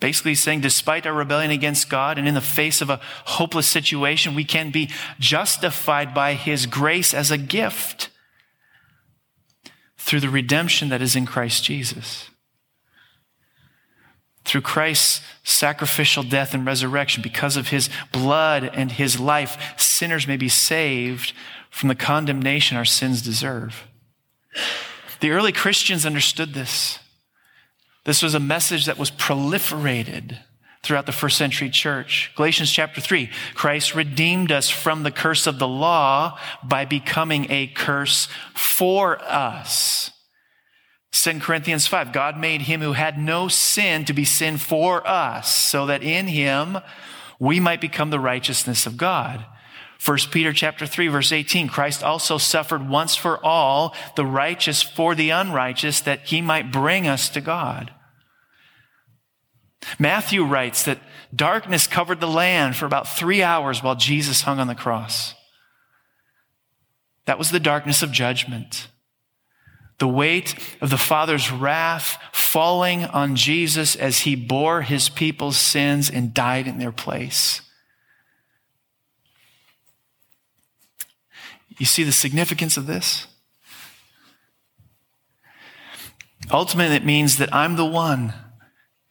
Basically 0.00 0.34
saying 0.34 0.60
despite 0.60 1.06
our 1.06 1.12
rebellion 1.12 1.50
against 1.50 1.90
God 1.90 2.18
and 2.18 2.28
in 2.28 2.34
the 2.34 2.40
face 2.40 2.80
of 2.80 2.90
a 2.90 3.00
hopeless 3.24 3.66
situation, 3.66 4.34
we 4.34 4.44
can 4.44 4.70
be 4.70 4.90
justified 5.18 6.14
by 6.14 6.34
his 6.34 6.66
grace 6.66 7.12
as 7.12 7.30
a 7.30 7.38
gift 7.38 8.10
through 9.96 10.20
the 10.20 10.30
redemption 10.30 10.88
that 10.88 11.02
is 11.02 11.16
in 11.16 11.26
Christ 11.26 11.64
Jesus. 11.64 12.30
Through 14.44 14.62
Christ's 14.62 15.20
sacrificial 15.42 16.22
death 16.22 16.54
and 16.54 16.64
resurrection, 16.64 17.22
because 17.22 17.56
of 17.56 17.68
his 17.68 17.90
blood 18.12 18.64
and 18.72 18.92
his 18.92 19.20
life, 19.20 19.74
sinners 19.76 20.26
may 20.26 20.38
be 20.38 20.48
saved 20.48 21.34
from 21.70 21.90
the 21.90 21.94
condemnation 21.94 22.76
our 22.76 22.84
sins 22.84 23.20
deserve. 23.20 23.86
The 25.20 25.32
early 25.32 25.52
Christians 25.52 26.06
understood 26.06 26.54
this. 26.54 26.98
This 28.08 28.22
was 28.22 28.32
a 28.32 28.40
message 28.40 28.86
that 28.86 28.96
was 28.96 29.10
proliferated 29.10 30.38
throughout 30.82 31.04
the 31.04 31.12
first 31.12 31.36
century 31.36 31.68
church. 31.68 32.32
Galatians 32.36 32.72
chapter 32.72 33.02
3 33.02 33.28
Christ 33.52 33.94
redeemed 33.94 34.50
us 34.50 34.70
from 34.70 35.02
the 35.02 35.10
curse 35.10 35.46
of 35.46 35.58
the 35.58 35.68
law 35.68 36.38
by 36.64 36.86
becoming 36.86 37.50
a 37.50 37.66
curse 37.66 38.28
for 38.54 39.22
us. 39.22 40.10
2 41.12 41.38
Corinthians 41.40 41.86
5 41.86 42.14
God 42.14 42.38
made 42.38 42.62
him 42.62 42.80
who 42.80 42.94
had 42.94 43.18
no 43.18 43.46
sin 43.46 44.06
to 44.06 44.14
be 44.14 44.24
sin 44.24 44.56
for 44.56 45.06
us, 45.06 45.54
so 45.54 45.84
that 45.84 46.02
in 46.02 46.28
him 46.28 46.78
we 47.38 47.60
might 47.60 47.82
become 47.82 48.08
the 48.08 48.18
righteousness 48.18 48.86
of 48.86 48.96
God. 48.96 49.44
1 50.02 50.16
Peter 50.30 50.54
chapter 50.54 50.86
3 50.86 51.08
verse 51.08 51.30
18, 51.30 51.68
Christ 51.68 52.02
also 52.02 52.38
suffered 52.38 52.88
once 52.88 53.16
for 53.16 53.38
all, 53.44 53.94
the 54.16 54.24
righteous 54.24 54.82
for 54.82 55.14
the 55.14 55.28
unrighteous, 55.28 56.00
that 56.00 56.22
he 56.24 56.40
might 56.40 56.72
bring 56.72 57.06
us 57.06 57.28
to 57.28 57.42
God. 57.42 57.92
Matthew 59.98 60.44
writes 60.44 60.84
that 60.84 60.98
darkness 61.34 61.86
covered 61.86 62.20
the 62.20 62.26
land 62.26 62.76
for 62.76 62.86
about 62.86 63.08
three 63.08 63.42
hours 63.42 63.82
while 63.82 63.94
Jesus 63.94 64.42
hung 64.42 64.58
on 64.58 64.66
the 64.66 64.74
cross. 64.74 65.34
That 67.26 67.38
was 67.38 67.50
the 67.50 67.60
darkness 67.60 68.02
of 68.02 68.10
judgment. 68.10 68.88
The 69.98 70.08
weight 70.08 70.54
of 70.80 70.90
the 70.90 70.98
Father's 70.98 71.50
wrath 71.50 72.18
falling 72.32 73.04
on 73.04 73.36
Jesus 73.36 73.96
as 73.96 74.20
he 74.20 74.34
bore 74.36 74.82
his 74.82 75.08
people's 75.08 75.58
sins 75.58 76.08
and 76.08 76.32
died 76.32 76.66
in 76.66 76.78
their 76.78 76.92
place. 76.92 77.60
You 81.76 81.86
see 81.86 82.02
the 82.02 82.12
significance 82.12 82.76
of 82.76 82.86
this? 82.86 83.26
Ultimately, 86.50 86.96
it 86.96 87.04
means 87.04 87.36
that 87.36 87.54
I'm 87.54 87.76
the 87.76 87.84
one 87.84 88.32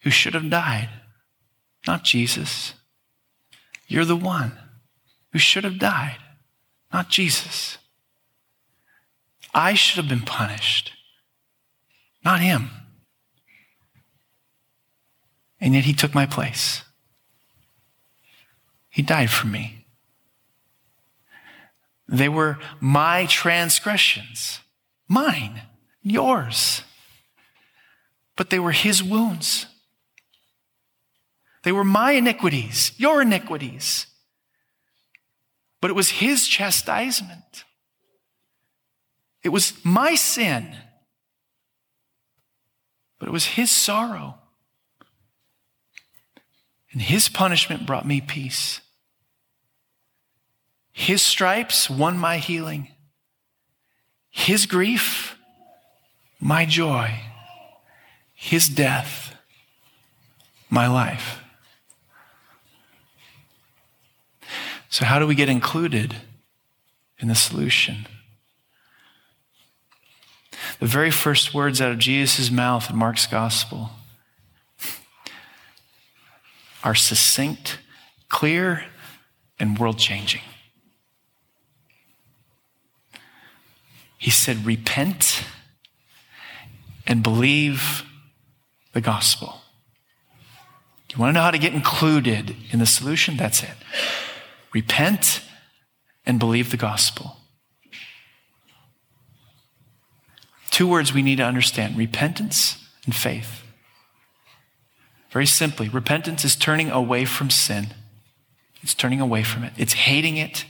who 0.08 0.12
should 0.12 0.34
have 0.34 0.50
died, 0.50 0.88
not 1.86 2.06
Jesus. 2.06 2.76
You're 3.90 4.06
the 4.06 4.16
one 4.16 4.58
who 5.34 5.38
should 5.38 5.66
have 5.66 5.80
died, 5.80 6.16
not 6.94 7.10
Jesus. 7.10 7.78
I 9.54 9.74
should 9.74 9.98
have 9.98 10.08
been 10.08 10.26
punished, 10.26 10.94
not 12.24 12.40
him. 12.40 12.70
And 15.60 15.74
yet 15.74 15.84
he 15.84 15.92
took 15.92 16.16
my 16.16 16.26
place. 16.26 16.84
He 18.90 19.02
died 19.02 19.30
for 19.30 19.48
me. 19.48 19.88
They 22.08 22.30
were 22.30 22.60
my 22.80 23.26
transgressions, 23.26 24.62
mine, 25.10 25.64
yours. 26.02 26.84
but 28.38 28.52
they 28.52 28.60
were 28.60 28.72
his 28.72 29.04
wounds. 29.04 29.66
They 31.68 31.74
were 31.74 31.84
my 31.84 32.14
iniquities, 32.14 32.94
your 32.96 33.24
iniquities. 33.24 34.08
But 35.82 35.92
it 35.92 35.96
was 35.96 36.12
his 36.12 36.48
chastisement. 36.48 37.66
It 39.44 39.50
was 39.50 39.74
my 39.84 40.16
sin. 40.16 40.78
But 43.20 43.28
it 43.28 43.34
was 43.34 43.44
his 43.44 43.70
sorrow. 43.70 44.36
And 46.94 47.02
his 47.02 47.28
punishment 47.28 47.86
brought 47.86 48.08
me 48.08 48.22
peace. 48.22 48.80
His 50.94 51.22
stripes 51.22 51.90
won 51.90 52.18
my 52.18 52.38
healing. 52.38 52.88
His 54.30 54.66
grief, 54.66 55.38
my 56.40 56.64
joy. 56.66 57.14
His 58.34 58.70
death, 58.70 59.36
my 60.70 60.88
life. 60.88 61.42
So, 64.90 65.06
how 65.06 65.20
do 65.20 65.28
we 65.28 65.36
get 65.36 65.50
included 65.50 66.16
in 67.20 67.28
the 67.28 67.36
solution? 67.36 68.08
The 70.80 70.86
very 70.86 71.12
first 71.12 71.54
words 71.54 71.82
out 71.82 71.92
of 71.92 71.98
Jesus' 71.98 72.52
mouth 72.52 72.90
in 72.90 72.96
Mark's 72.96 73.28
gospel 73.28 73.92
are 76.84 76.96
succinct, 76.96 77.80
clear, 78.30 78.86
and 79.60 79.78
world 79.78 79.98
changing. 79.98 80.42
He 84.18 84.32
said, 84.32 84.66
Repent 84.66 85.44
and 87.06 87.24
believe 87.24 88.04
the 88.94 89.02
gospel. 89.02 89.62
You 91.18 91.22
want 91.22 91.32
to 91.32 91.34
know 91.34 91.44
how 91.44 91.52
to 91.52 91.58
get 91.58 91.74
included 91.74 92.56
in 92.72 92.80
the 92.80 92.86
solution? 92.86 93.38
That's 93.38 93.64
it. 93.64 93.70
Repent 94.78 95.42
and 96.24 96.38
believe 96.38 96.70
the 96.70 96.78
gospel. 96.78 97.38
Two 100.70 100.88
words 100.88 101.12
we 101.12 101.24
need 101.24 101.38
to 101.38 101.44
understand 101.44 101.98
repentance 101.98 102.78
and 103.06 103.16
faith. 103.16 103.64
Very 105.32 105.48
simply, 105.48 105.90
repentance 105.90 106.46
is 106.46 106.56
turning 106.56 106.92
away 106.92 107.26
from 107.26 107.50
sin. 107.50 107.88
It's 108.84 108.94
turning 108.94 109.20
away 109.20 109.42
from 109.42 109.64
it. 109.64 109.74
It's 109.78 109.94
hating 109.94 110.38
it, 110.38 110.66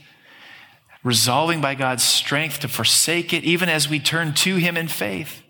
resolving 1.04 1.60
by 1.60 1.74
God's 1.74 2.02
strength 2.02 2.60
to 2.60 2.68
forsake 2.68 3.34
it, 3.34 3.44
even 3.44 3.68
as 3.68 3.90
we 3.90 4.00
turn 4.00 4.32
to 4.36 4.56
Him 4.56 4.78
in 4.78 4.88
faith. 4.88 5.42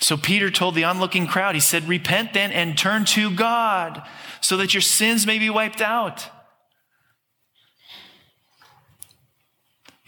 So 0.00 0.16
Peter 0.16 0.50
told 0.50 0.74
the 0.74 0.82
onlooking 0.82 1.28
crowd, 1.28 1.54
he 1.54 1.60
said, 1.60 1.86
Repent 1.86 2.32
then 2.32 2.50
and 2.50 2.76
turn 2.76 3.04
to 3.04 3.30
God 3.30 4.02
so 4.40 4.56
that 4.56 4.74
your 4.74 4.80
sins 4.80 5.28
may 5.28 5.38
be 5.38 5.48
wiped 5.48 5.80
out. 5.80 6.28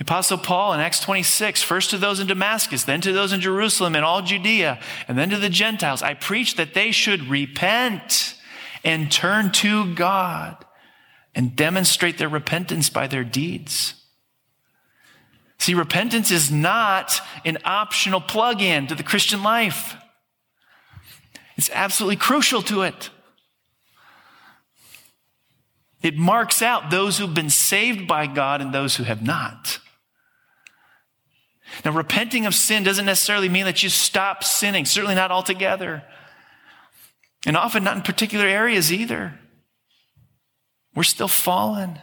Apostle 0.02 0.38
Paul 0.38 0.72
in 0.74 0.80
Acts 0.80 1.00
26, 1.00 1.62
first 1.62 1.90
to 1.90 1.98
those 1.98 2.18
in 2.18 2.26
Damascus, 2.26 2.84
then 2.84 3.00
to 3.02 3.12
those 3.12 3.32
in 3.32 3.40
Jerusalem 3.40 3.94
and 3.94 4.04
all 4.04 4.20
Judea, 4.20 4.80
and 5.06 5.16
then 5.16 5.30
to 5.30 5.36
the 5.36 5.48
Gentiles, 5.48 6.02
I 6.02 6.14
preach 6.14 6.56
that 6.56 6.74
they 6.74 6.90
should 6.90 7.28
repent 7.28 8.34
and 8.84 9.10
turn 9.12 9.52
to 9.52 9.94
God 9.94 10.64
and 11.34 11.54
demonstrate 11.54 12.18
their 12.18 12.28
repentance 12.28 12.90
by 12.90 13.06
their 13.06 13.24
deeds. 13.24 13.94
See, 15.58 15.74
repentance 15.74 16.32
is 16.32 16.50
not 16.50 17.20
an 17.44 17.58
optional 17.64 18.20
plug 18.20 18.60
in 18.60 18.88
to 18.88 18.94
the 18.94 19.04
Christian 19.04 19.42
life, 19.42 19.96
it's 21.56 21.70
absolutely 21.72 22.16
crucial 22.16 22.62
to 22.62 22.82
it. 22.82 23.10
It 26.02 26.16
marks 26.16 26.60
out 26.60 26.90
those 26.90 27.18
who've 27.18 27.32
been 27.32 27.50
saved 27.50 28.08
by 28.08 28.26
God 28.26 28.60
and 28.60 28.74
those 28.74 28.96
who 28.96 29.04
have 29.04 29.22
not. 29.22 29.78
Now, 31.84 31.92
repenting 31.92 32.46
of 32.46 32.54
sin 32.54 32.82
doesn't 32.82 33.06
necessarily 33.06 33.48
mean 33.48 33.64
that 33.64 33.82
you 33.82 33.88
stop 33.88 34.44
sinning, 34.44 34.84
certainly 34.84 35.14
not 35.14 35.30
altogether. 35.30 36.02
And 37.46 37.56
often 37.56 37.82
not 37.82 37.96
in 37.96 38.02
particular 38.02 38.46
areas 38.46 38.92
either. 38.92 39.38
We're 40.94 41.02
still 41.02 41.28
fallen 41.28 41.98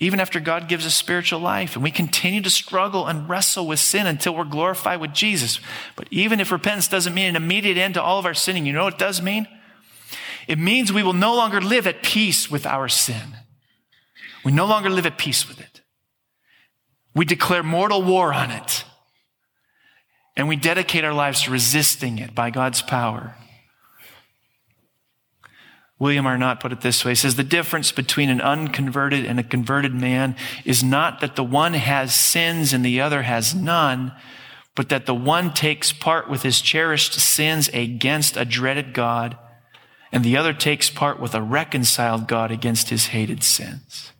even 0.00 0.20
after 0.20 0.40
God 0.40 0.68
gives 0.68 0.84
us 0.84 0.94
spiritual 0.94 1.40
life. 1.40 1.76
And 1.76 1.82
we 1.82 1.90
continue 1.90 2.42
to 2.42 2.50
struggle 2.50 3.06
and 3.06 3.28
wrestle 3.28 3.66
with 3.66 3.78
sin 3.78 4.06
until 4.06 4.34
we're 4.34 4.44
glorified 4.44 5.00
with 5.00 5.12
Jesus. 5.12 5.60
But 5.96 6.08
even 6.10 6.40
if 6.40 6.50
repentance 6.52 6.88
doesn't 6.88 7.14
mean 7.14 7.28
an 7.28 7.36
immediate 7.36 7.78
end 7.78 7.94
to 7.94 8.02
all 8.02 8.18
of 8.18 8.26
our 8.26 8.34
sinning, 8.34 8.66
you 8.66 8.72
know 8.72 8.84
what 8.84 8.94
it 8.94 8.98
does 8.98 9.22
mean? 9.22 9.46
It 10.46 10.58
means 10.58 10.92
we 10.92 11.02
will 11.02 11.12
no 11.12 11.34
longer 11.34 11.60
live 11.60 11.86
at 11.86 12.02
peace 12.02 12.50
with 12.50 12.66
our 12.66 12.88
sin. 12.88 13.38
We 14.44 14.52
no 14.52 14.66
longer 14.66 14.90
live 14.90 15.06
at 15.06 15.16
peace 15.16 15.48
with 15.48 15.60
it. 15.60 15.73
We 17.14 17.24
declare 17.24 17.62
mortal 17.62 18.02
war 18.02 18.32
on 18.32 18.50
it. 18.50 18.84
And 20.36 20.48
we 20.48 20.56
dedicate 20.56 21.04
our 21.04 21.14
lives 21.14 21.42
to 21.42 21.50
resisting 21.50 22.18
it 22.18 22.34
by 22.34 22.50
God's 22.50 22.82
power. 22.82 23.36
William 25.98 26.26
Arnot 26.26 26.58
put 26.58 26.72
it 26.72 26.80
this 26.80 27.04
way. 27.04 27.12
He 27.12 27.16
says, 27.16 27.36
the 27.36 27.44
difference 27.44 27.92
between 27.92 28.28
an 28.28 28.40
unconverted 28.40 29.24
and 29.24 29.38
a 29.38 29.44
converted 29.44 29.94
man 29.94 30.34
is 30.64 30.82
not 30.82 31.20
that 31.20 31.36
the 31.36 31.44
one 31.44 31.74
has 31.74 32.14
sins 32.14 32.72
and 32.72 32.84
the 32.84 33.00
other 33.00 33.22
has 33.22 33.54
none, 33.54 34.12
but 34.74 34.88
that 34.88 35.06
the 35.06 35.14
one 35.14 35.54
takes 35.54 35.92
part 35.92 36.28
with 36.28 36.42
his 36.42 36.60
cherished 36.60 37.14
sins 37.14 37.68
against 37.68 38.36
a 38.36 38.44
dreaded 38.44 38.92
God, 38.92 39.38
and 40.10 40.24
the 40.24 40.36
other 40.36 40.52
takes 40.52 40.90
part 40.90 41.20
with 41.20 41.32
a 41.32 41.40
reconciled 41.40 42.26
God 42.26 42.50
against 42.50 42.90
his 42.90 43.06
hated 43.06 43.44
sins. 43.44 44.12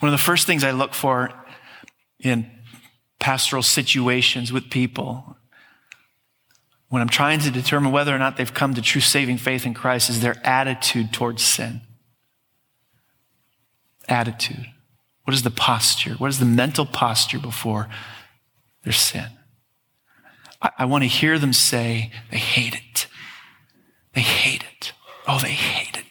One 0.00 0.12
of 0.12 0.18
the 0.18 0.22
first 0.22 0.46
things 0.46 0.64
I 0.64 0.70
look 0.70 0.94
for 0.94 1.30
in 2.20 2.50
pastoral 3.18 3.62
situations 3.62 4.52
with 4.52 4.70
people 4.70 5.36
when 6.88 7.02
I'm 7.02 7.08
trying 7.08 7.40
to 7.40 7.50
determine 7.50 7.92
whether 7.92 8.14
or 8.14 8.18
not 8.18 8.36
they've 8.36 8.52
come 8.52 8.74
to 8.74 8.82
true 8.82 9.00
saving 9.00 9.38
faith 9.38 9.66
in 9.66 9.74
Christ 9.74 10.08
is 10.08 10.20
their 10.20 10.36
attitude 10.46 11.12
towards 11.12 11.42
sin. 11.42 11.82
Attitude. 14.08 14.66
What 15.24 15.34
is 15.34 15.42
the 15.42 15.50
posture? 15.50 16.14
What 16.14 16.28
is 16.28 16.38
the 16.38 16.46
mental 16.46 16.86
posture 16.86 17.38
before 17.38 17.88
their 18.84 18.94
sin? 18.94 19.26
I, 20.62 20.70
I 20.78 20.84
want 20.86 21.04
to 21.04 21.08
hear 21.08 21.38
them 21.38 21.52
say 21.52 22.10
they 22.30 22.38
hate 22.38 22.74
it. 22.74 23.06
They 24.14 24.22
hate 24.22 24.62
it. 24.62 24.92
Oh, 25.26 25.38
they 25.38 25.50
hate 25.50 25.98
it. 25.98 26.07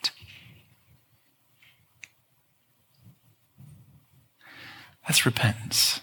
That's 5.07 5.25
repentance. 5.25 6.01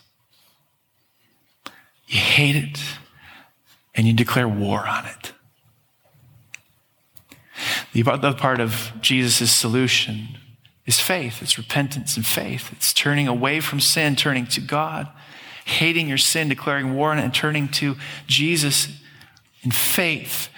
You 2.07 2.19
hate 2.19 2.57
it 2.57 2.81
and 3.95 4.07
you 4.07 4.13
declare 4.13 4.49
war 4.49 4.87
on 4.89 5.05
it. 5.07 5.33
The 7.93 8.11
other 8.11 8.35
part 8.35 8.61
of 8.61 8.93
Jesus' 9.01 9.53
solution 9.53 10.39
is 10.87 11.01
faith. 11.01 11.43
It's 11.43 11.59
repentance 11.59 12.17
and 12.17 12.27
faith. 12.27 12.71
It's 12.73 12.93
turning 12.93 13.29
away 13.29 13.61
from 13.61 13.79
sin, 13.81 14.17
turning 14.17 14.47
to 14.49 14.61
God, 14.61 15.09
hating 15.65 16.09
your 16.09 16.19
sin, 16.19 16.49
declaring 16.49 16.95
war 16.95 17.13
on 17.13 17.19
it, 17.19 17.25
and 17.25 17.35
turning 17.35 17.69
to 17.69 17.97
Jesus 18.27 18.89
in 19.63 19.71
faith. 19.71 20.49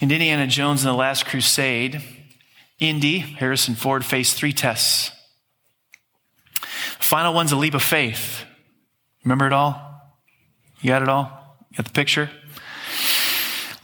In 0.00 0.10
Indiana 0.10 0.46
Jones 0.46 0.82
in 0.82 0.90
the 0.90 0.96
Last 0.96 1.26
Crusade, 1.26 2.02
Indy, 2.78 3.18
Harrison 3.18 3.74
Ford 3.74 4.04
faced 4.04 4.36
three 4.36 4.52
tests. 4.52 5.10
Final 6.98 7.34
one's 7.34 7.52
a 7.52 7.56
leap 7.56 7.74
of 7.74 7.82
faith. 7.82 8.44
Remember 9.24 9.46
it 9.46 9.52
all? 9.52 9.82
You 10.80 10.88
got 10.88 11.02
it 11.02 11.08
all? 11.08 11.58
Got 11.76 11.86
the 11.86 11.92
picture? 11.92 12.30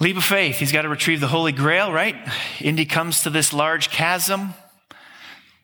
Leap 0.01 0.17
of 0.17 0.25
faith. 0.25 0.57
He's 0.57 0.73
got 0.73 0.83
to 0.83 0.89
retrieve 0.89 1.21
the 1.21 1.29
Holy 1.29 1.53
Grail, 1.53 1.93
right? 1.93 2.17
Indy 2.61 2.85
comes 2.85 3.23
to 3.23 3.31
this 3.31 3.53
large 3.53 3.91
chasm. 3.91 4.55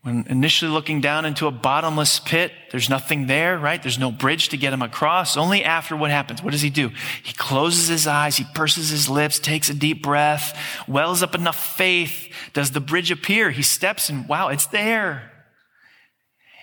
When 0.02 0.26
initially 0.28 0.70
looking 0.70 1.00
down 1.00 1.24
into 1.24 1.48
a 1.48 1.50
bottomless 1.50 2.20
pit, 2.20 2.52
there's 2.70 2.88
nothing 2.88 3.26
there, 3.26 3.58
right? 3.58 3.82
There's 3.82 3.98
no 3.98 4.12
bridge 4.12 4.48
to 4.50 4.56
get 4.56 4.72
him 4.72 4.80
across. 4.80 5.36
Only 5.36 5.64
after 5.64 5.96
what 5.96 6.10
happens? 6.10 6.42
What 6.42 6.52
does 6.52 6.62
he 6.62 6.70
do? 6.70 6.90
He 7.22 7.32
closes 7.32 7.88
his 7.88 8.06
eyes, 8.06 8.36
he 8.36 8.46
purses 8.54 8.90
his 8.90 9.10
lips, 9.10 9.38
takes 9.38 9.68
a 9.68 9.74
deep 9.74 10.02
breath, 10.02 10.56
wells 10.86 11.22
up 11.22 11.34
enough 11.34 11.76
faith. 11.76 12.32
Does 12.52 12.70
the 12.70 12.80
bridge 12.80 13.10
appear? 13.10 13.50
He 13.50 13.62
steps 13.62 14.08
and 14.08 14.28
wow, 14.28 14.48
it's 14.48 14.66
there. 14.66 15.32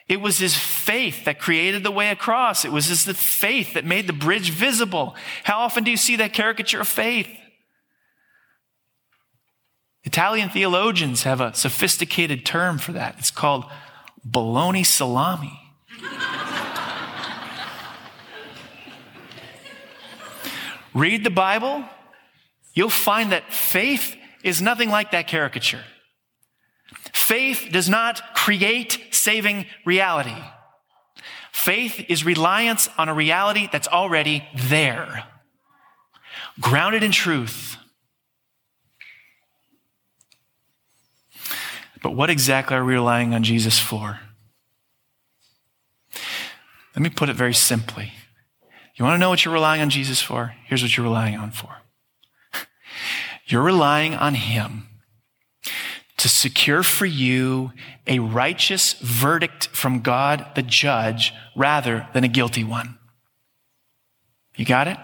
It 0.08 0.22
was 0.22 0.38
his 0.38 0.56
faith 0.56 1.26
that 1.26 1.40
created 1.40 1.84
the 1.84 1.92
way 1.92 2.10
across. 2.10 2.64
It 2.64 2.72
was 2.72 2.86
his 2.86 3.04
faith 3.04 3.74
that 3.74 3.86
made 3.86 4.06
the 4.06 4.14
bridge 4.14 4.52
visible. 4.52 5.16
How 5.44 5.60
often 5.60 5.84
do 5.84 5.90
you 5.90 5.98
see 5.98 6.16
that 6.18 6.34
caricature 6.34 6.82
of 6.82 6.88
faith? 6.88 7.28
Italian 10.04 10.50
theologians 10.50 11.24
have 11.24 11.42
a 11.42 11.56
sophisticated 11.56 12.46
term 12.46 12.78
for 12.78 12.92
that. 12.92 13.16
It's 13.18 13.32
called 13.32 13.66
bologna 14.24 14.84
salami. 14.84 15.60
Read 20.94 21.24
the 21.24 21.32
Bible, 21.32 21.84
you'll 22.76 22.90
find 22.90 23.32
that 23.32 23.52
faith 23.52 24.16
is 24.44 24.62
nothing 24.62 24.90
like 24.90 25.10
that 25.12 25.28
caricature. 25.28 25.84
Faith 27.12 27.70
does 27.72 27.90
not 27.90 28.36
create 28.36 29.05
saving 29.26 29.66
reality. 29.86 30.36
Faith 31.52 32.06
is 32.10 32.24
reliance 32.24 32.88
on 32.96 33.10
a 33.10 33.14
reality 33.14 33.68
that's 33.72 33.88
already 33.88 34.48
there, 34.56 35.26
grounded 36.62 37.02
in 37.02 37.12
truth. 37.12 37.78
But 42.04 42.12
what 42.12 42.30
exactly 42.30 42.78
are 42.78 42.86
we 42.86 42.94
relying 42.94 43.34
on 43.34 43.42
Jesus 43.42 43.80
for? 43.80 44.20
Let 46.96 47.02
me 47.02 47.10
put 47.10 47.30
it 47.30 47.36
very 47.36 47.56
simply. 47.56 48.14
You 48.96 49.04
want 49.04 49.16
to 49.16 49.20
know 49.20 49.30
what 49.30 49.44
you're 49.44 49.54
relying 49.54 49.82
on 49.82 49.90
Jesus 49.90 50.22
for? 50.22 50.54
Here's 50.68 50.84
what 50.84 50.96
you're 50.96 51.04
relying 51.04 51.36
on 51.36 51.50
for. 51.52 51.70
You're 53.48 53.64
relying 53.64 54.14
on 54.14 54.36
Him 54.36 54.88
to 56.26 56.30
secure 56.30 56.82
for 56.82 57.06
you 57.06 57.72
a 58.08 58.18
righteous 58.18 58.94
verdict 58.94 59.68
from 59.68 60.00
God 60.00 60.44
the 60.56 60.64
judge 60.64 61.32
rather 61.56 62.08
than 62.16 62.24
a 62.24 62.28
guilty 62.28 62.64
one. 62.64 62.98
You 64.56 64.66
got 64.66 64.88
it? 64.88 64.98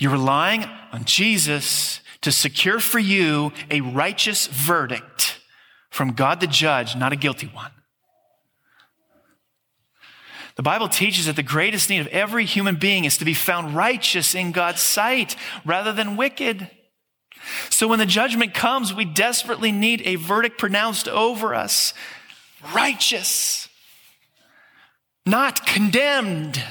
You're 0.00 0.10
relying 0.10 0.64
on 0.90 1.04
Jesus 1.04 2.00
to 2.22 2.32
secure 2.32 2.80
for 2.80 2.98
you 2.98 3.52
a 3.70 3.80
righteous 3.80 4.48
verdict 4.48 5.38
from 5.88 6.14
God 6.14 6.40
the 6.40 6.48
judge, 6.48 6.96
not 6.96 7.12
a 7.12 7.16
guilty 7.16 7.46
one. 7.46 7.70
The 10.56 10.64
Bible 10.64 10.88
teaches 10.88 11.26
that 11.26 11.36
the 11.36 11.44
greatest 11.44 11.88
need 11.88 12.00
of 12.00 12.08
every 12.08 12.44
human 12.44 12.74
being 12.74 13.04
is 13.04 13.18
to 13.18 13.24
be 13.24 13.34
found 13.34 13.76
righteous 13.76 14.34
in 14.34 14.50
God's 14.50 14.80
sight 14.80 15.36
rather 15.64 15.92
than 15.92 16.16
wicked. 16.16 16.68
So 17.68 17.88
when 17.88 17.98
the 17.98 18.06
judgment 18.06 18.54
comes, 18.54 18.94
we 18.94 19.04
desperately 19.04 19.72
need 19.72 20.02
a 20.04 20.16
verdict 20.16 20.58
pronounced 20.58 21.08
over 21.08 21.54
us 21.54 21.92
righteous, 22.74 23.68
not 25.26 25.66
condemned. 25.66 26.62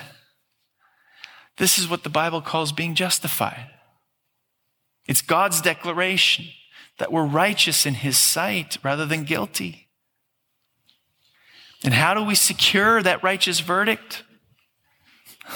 This 1.58 1.78
is 1.78 1.90
what 1.90 2.04
the 2.04 2.10
Bible 2.10 2.42
calls 2.42 2.72
being 2.72 2.96
justified. 2.96 3.70
It's 5.08 5.22
God's 5.22 5.62
declaration 5.62 6.46
that 7.00 7.12
we're 7.12 7.26
righteous 7.26 7.86
in 7.86 7.96
His 7.96 8.18
sight 8.18 8.78
rather 8.84 9.06
than 9.06 9.24
guilty. 9.24 9.88
And 11.84 11.94
how 11.94 12.14
do 12.14 12.24
we 12.24 12.36
secure 12.36 13.02
that 13.02 13.24
righteous 13.24 13.62
verdict? 13.62 14.24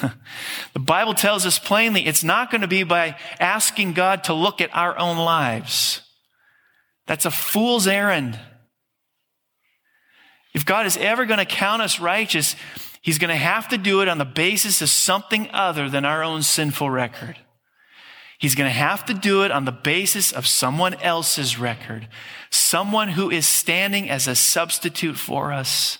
the 0.73 0.79
Bible 0.79 1.13
tells 1.13 1.45
us 1.45 1.59
plainly 1.59 2.05
it's 2.05 2.23
not 2.23 2.51
going 2.51 2.61
to 2.61 2.67
be 2.67 2.83
by 2.83 3.15
asking 3.39 3.93
God 3.93 4.25
to 4.25 4.33
look 4.33 4.61
at 4.61 4.75
our 4.75 4.97
own 4.97 5.17
lives. 5.17 6.01
That's 7.07 7.25
a 7.25 7.31
fool's 7.31 7.87
errand. 7.87 8.39
If 10.53 10.65
God 10.65 10.85
is 10.85 10.97
ever 10.97 11.25
going 11.25 11.39
to 11.39 11.45
count 11.45 11.81
us 11.81 11.99
righteous, 11.99 12.55
He's 13.01 13.17
going 13.17 13.29
to 13.29 13.35
have 13.35 13.67
to 13.67 13.77
do 13.77 14.01
it 14.01 14.07
on 14.07 14.17
the 14.17 14.25
basis 14.25 14.81
of 14.81 14.89
something 14.89 15.49
other 15.51 15.89
than 15.89 16.05
our 16.05 16.23
own 16.23 16.41
sinful 16.41 16.89
record. 16.89 17.37
He's 18.39 18.55
going 18.55 18.69
to 18.69 18.73
have 18.73 19.05
to 19.05 19.13
do 19.13 19.43
it 19.43 19.51
on 19.51 19.65
the 19.65 19.73
basis 19.73 20.31
of 20.31 20.47
someone 20.47 20.93
else's 20.95 21.59
record, 21.59 22.07
someone 22.49 23.09
who 23.09 23.29
is 23.29 23.47
standing 23.47 24.09
as 24.09 24.27
a 24.27 24.35
substitute 24.35 25.17
for 25.17 25.51
us. 25.51 25.97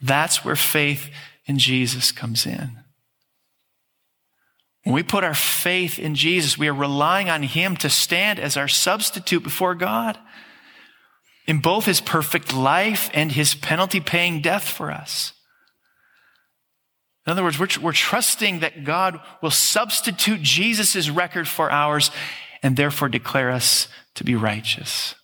That's 0.00 0.44
where 0.44 0.56
faith 0.56 1.10
in 1.44 1.58
Jesus 1.58 2.10
comes 2.10 2.46
in. 2.46 2.78
When 4.84 4.94
we 4.94 5.02
put 5.02 5.24
our 5.24 5.34
faith 5.34 5.98
in 5.98 6.14
Jesus, 6.14 6.56
we 6.56 6.68
are 6.68 6.74
relying 6.74 7.28
on 7.28 7.42
Him 7.42 7.76
to 7.78 7.90
stand 7.90 8.38
as 8.38 8.56
our 8.56 8.68
substitute 8.68 9.42
before 9.42 9.74
God 9.74 10.18
in 11.46 11.60
both 11.60 11.84
His 11.84 12.00
perfect 12.00 12.54
life 12.54 13.10
and 13.12 13.32
His 13.32 13.54
penalty 13.54 14.00
paying 14.00 14.40
death 14.40 14.66
for 14.66 14.90
us. 14.90 15.32
In 17.26 17.32
other 17.32 17.42
words, 17.42 17.58
we're, 17.58 17.68
we're 17.82 17.92
trusting 17.92 18.60
that 18.60 18.84
God 18.84 19.20
will 19.42 19.50
substitute 19.50 20.40
Jesus' 20.40 21.10
record 21.10 21.46
for 21.46 21.70
ours 21.70 22.10
and 22.62 22.76
therefore 22.76 23.08
declare 23.08 23.50
us 23.50 23.88
to 24.14 24.24
be 24.24 24.34
righteous. 24.34 25.14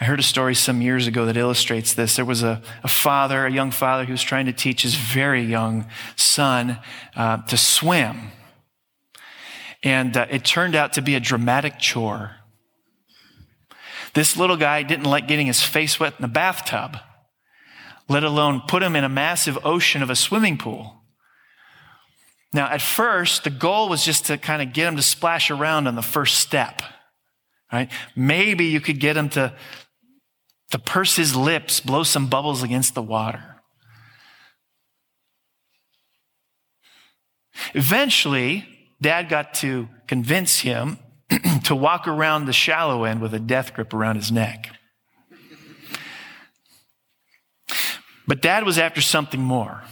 I 0.00 0.04
heard 0.04 0.18
a 0.18 0.24
story 0.24 0.54
some 0.54 0.80
years 0.80 1.06
ago 1.06 1.26
that 1.26 1.36
illustrates 1.36 1.94
this. 1.94 2.16
There 2.16 2.24
was 2.24 2.42
a, 2.42 2.62
a 2.82 2.88
father, 2.88 3.46
a 3.46 3.52
young 3.52 3.70
father, 3.70 4.04
who 4.04 4.12
was 4.12 4.22
trying 4.22 4.46
to 4.46 4.52
teach 4.52 4.82
his 4.82 4.94
very 4.94 5.42
young 5.42 5.86
son 6.16 6.78
uh, 7.16 7.38
to 7.42 7.56
swim. 7.56 8.32
And 9.82 10.16
uh, 10.16 10.26
it 10.30 10.44
turned 10.44 10.74
out 10.74 10.94
to 10.94 11.02
be 11.02 11.14
a 11.14 11.20
dramatic 11.20 11.78
chore. 11.78 12.36
This 14.14 14.36
little 14.36 14.56
guy 14.56 14.82
didn't 14.82 15.04
like 15.04 15.28
getting 15.28 15.46
his 15.46 15.62
face 15.62 16.00
wet 16.00 16.14
in 16.18 16.22
the 16.22 16.28
bathtub, 16.28 16.96
let 18.08 18.24
alone 18.24 18.62
put 18.66 18.82
him 18.82 18.96
in 18.96 19.04
a 19.04 19.08
massive 19.08 19.58
ocean 19.64 20.02
of 20.02 20.10
a 20.10 20.16
swimming 20.16 20.58
pool. 20.58 20.96
Now, 22.52 22.66
at 22.66 22.82
first, 22.82 23.44
the 23.44 23.50
goal 23.50 23.88
was 23.88 24.04
just 24.04 24.26
to 24.26 24.36
kind 24.36 24.60
of 24.60 24.72
get 24.72 24.88
him 24.88 24.96
to 24.96 25.02
splash 25.02 25.50
around 25.50 25.86
on 25.86 25.94
the 25.94 26.02
first 26.02 26.38
step 26.38 26.82
right? 27.72 27.90
Maybe 28.16 28.66
you 28.66 28.80
could 28.80 29.00
get 29.00 29.16
him 29.16 29.28
to, 29.30 29.54
to 30.70 30.78
purse 30.78 31.16
his 31.16 31.36
lips, 31.36 31.80
blow 31.80 32.02
some 32.02 32.28
bubbles 32.28 32.62
against 32.62 32.94
the 32.94 33.02
water. 33.02 33.56
Eventually, 37.74 38.66
dad 39.00 39.28
got 39.28 39.54
to 39.54 39.88
convince 40.06 40.60
him 40.60 40.98
to 41.64 41.74
walk 41.74 42.08
around 42.08 42.46
the 42.46 42.52
shallow 42.52 43.04
end 43.04 43.20
with 43.20 43.34
a 43.34 43.38
death 43.38 43.74
grip 43.74 43.92
around 43.92 44.16
his 44.16 44.32
neck. 44.32 44.70
But 48.26 48.42
dad 48.42 48.64
was 48.64 48.78
after 48.78 49.00
something 49.00 49.40
more. 49.40 49.82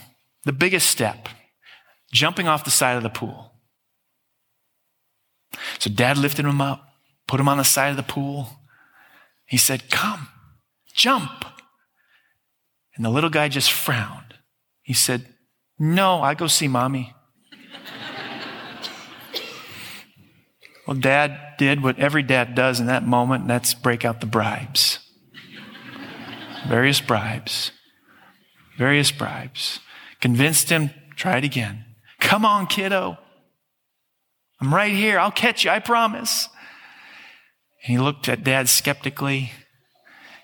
The 0.45 0.53
biggest 0.53 0.89
step 0.89 1.29
jumping 2.13 2.49
off 2.49 2.65
the 2.65 2.71
side 2.71 2.97
of 2.97 3.03
the 3.03 3.11
pool. 3.11 3.53
So 5.79 5.91
dad 5.91 6.17
lifted 6.17 6.45
him 6.45 6.61
up, 6.61 6.88
put 7.29 7.39
him 7.39 7.49
on 7.49 7.59
the 7.59 7.65
side 7.65 7.91
of 7.91 7.97
the 7.97 8.03
pool. 8.03 8.49
He 9.47 9.57
said, 9.57 9.89
Come, 9.91 10.29
jump. 10.95 11.45
And 12.97 13.05
the 13.05 13.11
little 13.11 13.31
guy 13.31 13.49
just 13.49 13.71
frowned. 13.71 14.35
He 14.83 14.95
said, 14.95 15.27
No, 15.79 16.21
I 16.21 16.35
go 16.35 16.49
see 16.49 16.67
mommy. 16.67 17.15
well, 20.87 20.97
dad 20.97 21.39
did 21.59 21.83
what 21.83 21.99
every 21.99 22.25
dad 22.25 22.57
does 22.57 22.81
in 22.81 22.87
that 22.87 23.07
moment, 23.07 23.43
and 23.43 23.51
that's 23.51 23.75
break 23.75 24.05
out 24.05 24.21
the 24.21 24.27
bribes. 24.27 24.99
Various 26.67 27.01
bribes. 27.01 27.71
Various 28.77 29.13
bribes. 29.13 29.81
Convinced 30.21 30.71
him, 30.71 30.91
try 31.15 31.39
it 31.39 31.45
again. 31.45 31.85
Come 32.21 32.45
on, 32.45 32.67
kiddo. 32.67 33.19
I'm 34.61 34.75
right 34.75 34.93
here. 34.93 35.19
I'll 35.19 35.31
catch 35.31 35.65
you, 35.65 35.71
I 35.71 35.79
promise. 35.79 36.49
He 37.89 37.97
looked 37.97 38.29
at 38.29 38.45
dad 38.45 38.69
skeptically. 38.69 39.51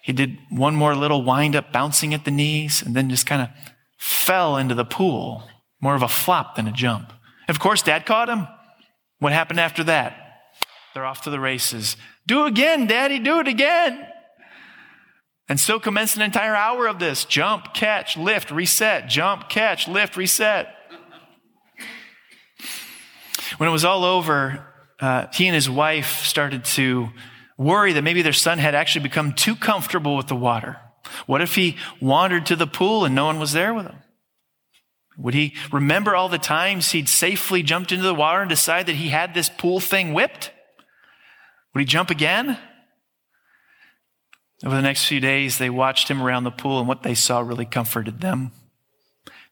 He 0.03 0.15
did 0.15 0.39
one 0.49 0.75
more 0.75 0.95
little 0.95 1.23
wind 1.23 1.55
up, 1.55 1.73
bouncing 1.73 2.15
at 2.15 2.25
the 2.25 2.31
knees, 2.31 2.81
and 2.81 2.97
then 2.97 3.11
just 3.11 3.27
kind 3.27 3.43
of 3.43 3.49
fell 3.99 4.57
into 4.57 4.75
the 4.75 4.87
pool. 4.87 5.45
More 5.79 5.95
of 5.95 6.01
a 6.01 6.09
flop 6.09 6.57
than 6.57 6.67
a 6.67 6.73
jump. 6.73 7.13
Of 7.47 7.61
course, 7.61 7.83
dad 7.83 8.07
caught 8.07 8.31
him. 8.31 8.49
What 9.19 9.35
happened 9.35 9.61
after 9.61 9.85
that? 9.85 10.17
They're 10.95 11.05
off 11.05 11.21
to 11.25 11.31
the 11.31 11.39
races. 11.39 11.99
Do 12.27 12.47
it 12.47 12.49
again, 12.49 12.87
daddy, 12.87 13.19
do 13.19 13.41
it 13.41 13.49
again. 13.49 14.07
And 15.47 15.61
so 15.61 15.79
commenced 15.79 16.17
an 16.17 16.23
entire 16.23 16.55
hour 16.55 16.87
of 16.87 16.99
this 16.99 17.27
jump, 17.27 17.75
catch, 17.75 18.17
lift, 18.17 18.51
reset, 18.51 19.07
jump, 19.07 19.51
catch, 19.51 19.87
lift, 19.87 20.17
reset. 20.17 20.75
When 23.59 23.69
it 23.69 23.73
was 23.73 23.85
all 23.85 24.03
over, 24.03 24.67
uh, 24.99 25.27
he 25.35 25.47
and 25.47 25.55
his 25.55 25.69
wife 25.69 26.25
started 26.25 26.65
to 26.65 27.11
worry 27.57 27.93
that 27.93 28.03
maybe 28.03 28.23
their 28.23 28.33
son 28.33 28.59
had 28.59 28.75
actually 28.75 29.03
become 29.03 29.33
too 29.33 29.57
comfortable 29.57 30.17
with 30.17 30.27
the 30.29 30.37
water. 30.37 30.79
What 31.27 31.41
if 31.41 31.55
he 31.55 31.77
wandered 32.01 32.47
to 32.47 32.57
the 32.57 32.67
pool 32.67 33.05
and 33.05 33.15
no 33.15 33.27
one 33.27 33.39
was 33.39 33.53
there 33.53 33.75
with 33.75 33.87
him? 33.87 33.97
Would 35.17 35.35
he 35.35 35.55
remember 35.71 36.17
all 36.17 36.29
the 36.29 36.39
times 36.39 36.91
he'd 36.91 37.09
safely 37.09 37.63
jumped 37.63 37.93
into 37.93 38.05
the 38.05 38.15
water 38.15 38.41
and 38.41 38.49
decide 38.49 38.87
that 38.87 38.97
he 38.97 39.11
had 39.11 39.33
this 39.33 39.49
pool 39.49 39.79
thing 39.79 40.13
whipped? 40.13 40.51
Would 41.73 41.81
he 41.81 41.87
jump 41.87 42.11
again? 42.11 42.59
Over 44.65 44.77
the 44.77 44.83
next 44.83 45.07
few 45.07 45.21
days, 45.21 45.59
they 45.59 45.71
watched 45.71 46.09
him 46.09 46.23
around 46.23 46.45
the 46.45 46.51
pool, 46.51 46.79
and 46.79 46.89
what 46.89 47.03
they 47.03 47.15
saw 47.15 47.41
really 47.41 47.67
comforted 47.67 48.21
them. 48.21 48.53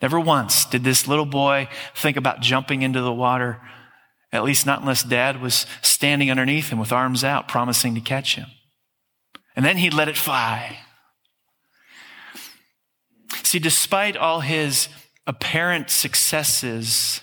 Never 0.00 0.18
once 0.18 0.64
did 0.64 0.84
this 0.84 1.06
little 1.06 1.26
boy 1.26 1.68
think 1.94 2.16
about 2.16 2.40
jumping 2.40 2.82
into 2.82 3.00
the 3.00 3.12
water 3.12 3.60
at 4.32 4.44
least 4.44 4.64
not 4.64 4.80
unless 4.80 5.02
dad 5.02 5.40
was 5.40 5.66
standing 5.82 6.30
underneath 6.30 6.70
him 6.70 6.78
with 6.78 6.92
arms 6.92 7.22
out, 7.22 7.48
promising 7.48 7.94
to 7.94 8.00
catch 8.00 8.36
him. 8.36 8.46
And 9.54 9.64
then 9.64 9.76
he'd 9.76 9.94
let 9.94 10.08
it 10.08 10.16
fly. 10.16 10.78
See, 13.42 13.58
despite 13.58 14.16
all 14.16 14.40
his 14.40 14.88
apparent 15.26 15.90
successes, 15.90 17.20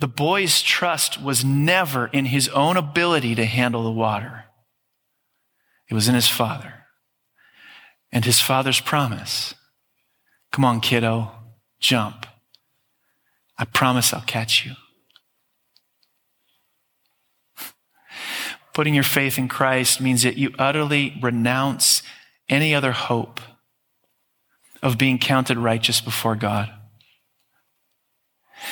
the 0.00 0.08
boy's 0.08 0.62
trust 0.62 1.22
was 1.22 1.44
never 1.44 2.06
in 2.06 2.24
his 2.26 2.48
own 2.48 2.76
ability 2.76 3.34
to 3.34 3.44
handle 3.44 3.84
the 3.84 3.92
water. 3.92 4.44
It 5.90 5.94
was 5.94 6.08
in 6.08 6.14
his 6.14 6.28
father 6.28 6.86
and 8.10 8.24
his 8.24 8.40
father's 8.40 8.80
promise. 8.80 9.54
Come 10.50 10.64
on, 10.64 10.80
kiddo, 10.80 11.32
jump. 11.80 12.26
I 13.58 13.64
promise 13.64 14.12
I'll 14.12 14.22
catch 14.22 14.64
you. 14.64 14.72
Putting 18.72 18.94
your 18.94 19.04
faith 19.04 19.38
in 19.38 19.48
Christ 19.48 20.00
means 20.00 20.22
that 20.22 20.36
you 20.36 20.54
utterly 20.58 21.18
renounce 21.20 22.02
any 22.48 22.74
other 22.74 22.92
hope 22.92 23.40
of 24.82 24.98
being 24.98 25.18
counted 25.18 25.58
righteous 25.58 26.00
before 26.00 26.36
God. 26.36 26.70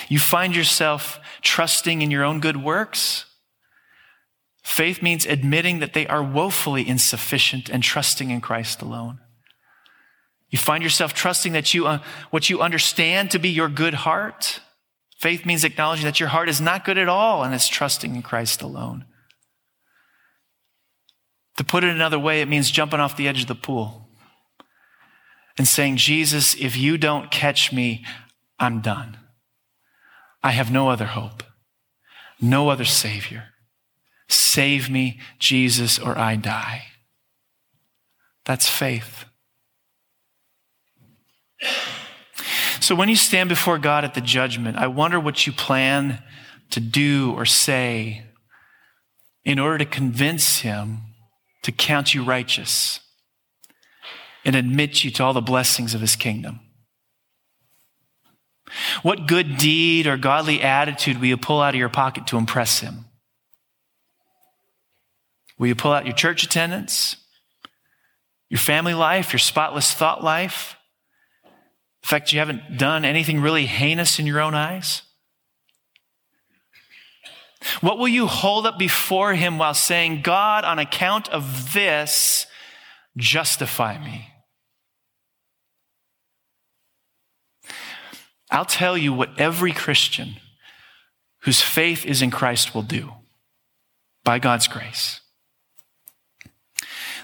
You 0.09 0.19
find 0.19 0.55
yourself 0.55 1.21
trusting 1.43 2.03
in 2.03 2.11
your 2.11 2.25
own 2.25 2.41
good 2.41 2.57
works. 2.57 3.27
Faith 4.63 5.03
means 5.03 5.27
admitting 5.27 5.81
that 5.81 5.95
they 5.95 6.07
are 6.07 6.23
woefully 6.23 6.87
insufficient 6.87 7.69
and 7.69 7.83
trusting 7.83 8.31
in 8.31 8.41
Christ 8.41 8.83
alone. 8.83 9.19
You 10.49 10.59
find 10.59 10.83
yourself 10.83 11.15
trusting 11.15 11.53
that 11.53 11.75
you, 11.75 11.87
uh, 11.87 12.01
what 12.31 12.51
you 12.51 12.61
understand 12.61 13.31
to 13.31 13.39
be 13.39 13.49
your 13.49 13.69
good 13.69 13.95
heart. 13.95 14.61
Faith 15.17 15.47
means 15.47 15.65
acknowledging 15.65 16.07
that 16.07 16.19
your 16.19 16.29
heart 16.29 16.49
is 16.49 16.61
not 16.61 16.85
good 16.85 16.99
at 16.99 17.09
all 17.09 17.43
and 17.45 17.55
it's 17.55 17.69
trusting 17.69 18.17
in 18.17 18.23
Christ 18.23 18.63
alone. 18.63 19.05
To 21.61 21.65
put 21.65 21.85
it 21.85 21.91
another 21.91 22.19
way, 22.19 22.41
it 22.41 22.49
means 22.49 22.71
jumping 22.71 23.01
off 23.01 23.19
the 23.19 23.29
edge 23.29 23.43
of 23.43 23.47
the 23.47 23.55
pool 23.55 24.09
and 25.59 25.69
saying, 25.69 25.99
Jesus, 25.99 26.55
if 26.55 26.75
you 26.75 26.97
don't 26.97 27.31
catch 27.31 27.71
me, 27.71 28.03
I'm 28.59 28.81
done. 28.81 29.19
I 30.43 30.53
have 30.53 30.73
no 30.73 30.89
other 30.89 31.05
hope, 31.05 31.43
no 32.41 32.71
other 32.71 32.87
Savior. 32.87 33.49
Save 34.27 34.89
me, 34.89 35.21
Jesus, 35.39 35.99
or 35.99 36.17
I 36.17 36.37
die. 36.37 36.85
That's 38.47 38.67
faith. 38.67 39.27
So 42.81 42.95
when 42.95 43.11
you 43.11 43.17
stand 43.17 43.51
before 43.51 43.77
God 43.77 44.03
at 44.03 44.15
the 44.15 44.23
judgment, 44.23 44.79
I 44.79 44.87
wonder 44.87 45.21
what 45.21 45.47
you 45.47 45.53
plan 45.53 46.23
to 46.71 46.81
do 46.81 47.35
or 47.37 47.45
say 47.45 48.25
in 49.45 49.59
order 49.59 49.77
to 49.77 49.85
convince 49.85 50.61
Him 50.61 51.03
to 51.63 51.73
count 51.73 52.15
you 52.15 52.23
righteous 52.23 53.01
and 54.45 54.57
admit 54.57 55.05
you 55.05 55.11
to 55.11 55.25
all 55.25 55.33
the 55.33 55.41
blessings 55.41 55.95
of 55.95 56.01
His 56.01 56.17
kingdom. 56.17 56.61
What 59.03 59.27
good 59.27 59.57
deed 59.57 60.07
or 60.07 60.17
godly 60.17 60.63
attitude 60.63 61.19
will 61.19 61.27
you 61.27 61.37
pull 61.37 61.61
out 61.61 61.75
of 61.75 61.79
your 61.79 61.89
pocket 61.89 62.27
to 62.29 62.39
impress 62.39 62.81
Him? 62.81 63.07
Will 65.59 65.67
you 65.67 65.75
pull 65.75 65.93
out 65.93 66.07
your 66.07 66.15
church 66.15 66.43
attendance, 66.43 67.17
your 68.49 68.59
family 68.59 68.95
life, 68.95 69.33
your 69.33 69.39
spotless 69.39 69.93
thought 69.93 70.25
life? 70.25 70.77
The 72.03 72.09
fact 72.09 72.33
you 72.33 72.39
haven't 72.39 72.79
done 72.79 73.05
anything 73.05 73.41
really 73.41 73.67
heinous 73.67 74.19
in 74.19 74.27
your 74.27 74.41
own 74.41 74.55
eyes? 74.55 75.03
What 77.81 77.99
will 77.99 78.09
you 78.09 78.27
hold 78.27 78.67
up 78.67 78.79
before 78.79 79.35
him 79.35 79.59
while 79.59 79.75
saying, 79.75 80.23
God, 80.23 80.65
on 80.65 80.79
account 80.79 81.29
of 81.29 81.73
this, 81.73 82.47
justify 83.17 83.99
me? 84.03 84.29
I'll 88.51 88.65
tell 88.65 88.97
you 88.97 89.13
what 89.13 89.39
every 89.39 89.73
Christian 89.73 90.37
whose 91.43 91.61
faith 91.61 92.05
is 92.05 92.23
in 92.23 92.31
Christ 92.31 92.75
will 92.75 92.83
do 92.83 93.13
by 94.25 94.39
God's 94.39 94.67
grace. 94.67 95.21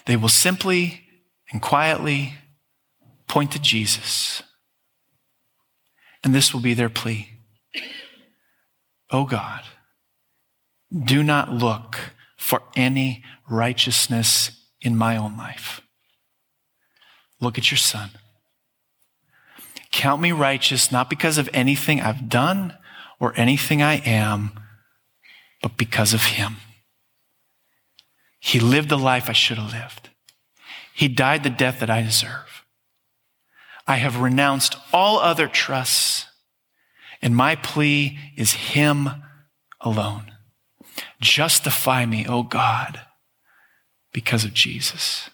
They 0.05 0.17
will 0.17 0.29
simply 0.29 1.03
and 1.51 1.61
quietly 1.61 2.35
point 3.27 3.53
to 3.53 3.59
Jesus 3.59 4.43
and 6.27 6.35
this 6.35 6.53
will 6.53 6.61
be 6.61 6.75
their 6.75 6.89
plea. 6.89 7.29
Oh 9.13 9.27
God, 9.27 9.63
do 10.93 11.23
not 11.23 11.53
look 11.53 11.99
for 12.37 12.63
any 12.75 13.25
righteousness 13.49 14.51
in 14.81 14.97
my 14.97 15.17
own 15.17 15.37
life. 15.37 15.81
Look 17.41 17.59
at 17.59 17.71
your 17.71 17.79
son. 17.79 18.11
Count 19.91 20.21
me 20.21 20.33
righteous, 20.33 20.93
not 20.93 21.09
because 21.09 21.39
of 21.39 21.49
anything 21.53 22.01
I've 22.01 22.29
done 22.29 22.75
or 23.19 23.33
anything 23.37 23.83
I 23.83 23.95
am, 24.05 24.53
but 25.63 25.77
because 25.77 26.13
of 26.13 26.23
him. 26.25 26.57
He 28.39 28.61
lived 28.61 28.89
the 28.89 28.99
life 28.99 29.29
I 29.29 29.33
should 29.33 29.59
have 29.59 29.73
lived. 29.73 30.11
He 30.95 31.09
died 31.09 31.43
the 31.43 31.51
death 31.51 31.81
that 31.81 31.91
I 31.91 32.03
deserve. 32.03 32.65
I 33.87 33.97
have 33.97 34.21
renounced 34.21 34.77
all 34.93 35.19
other 35.19 35.49
trusts, 35.49 36.27
and 37.23 37.37
my 37.37 37.55
plea 37.57 38.19
is 38.37 38.53
Him 38.53 39.09
alone. 39.81 40.33
Justify 41.21 42.07
me, 42.07 42.27
O 42.27 42.43
God, 42.43 43.01
because 44.13 44.45
of 44.45 44.55
Jesus. 44.55 45.31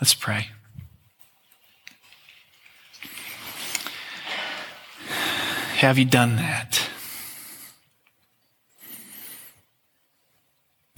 Let's 0.00 0.14
pray. 0.14 0.48
Have 5.76 5.98
you 5.98 6.04
done 6.04 6.36
that? 6.36 6.88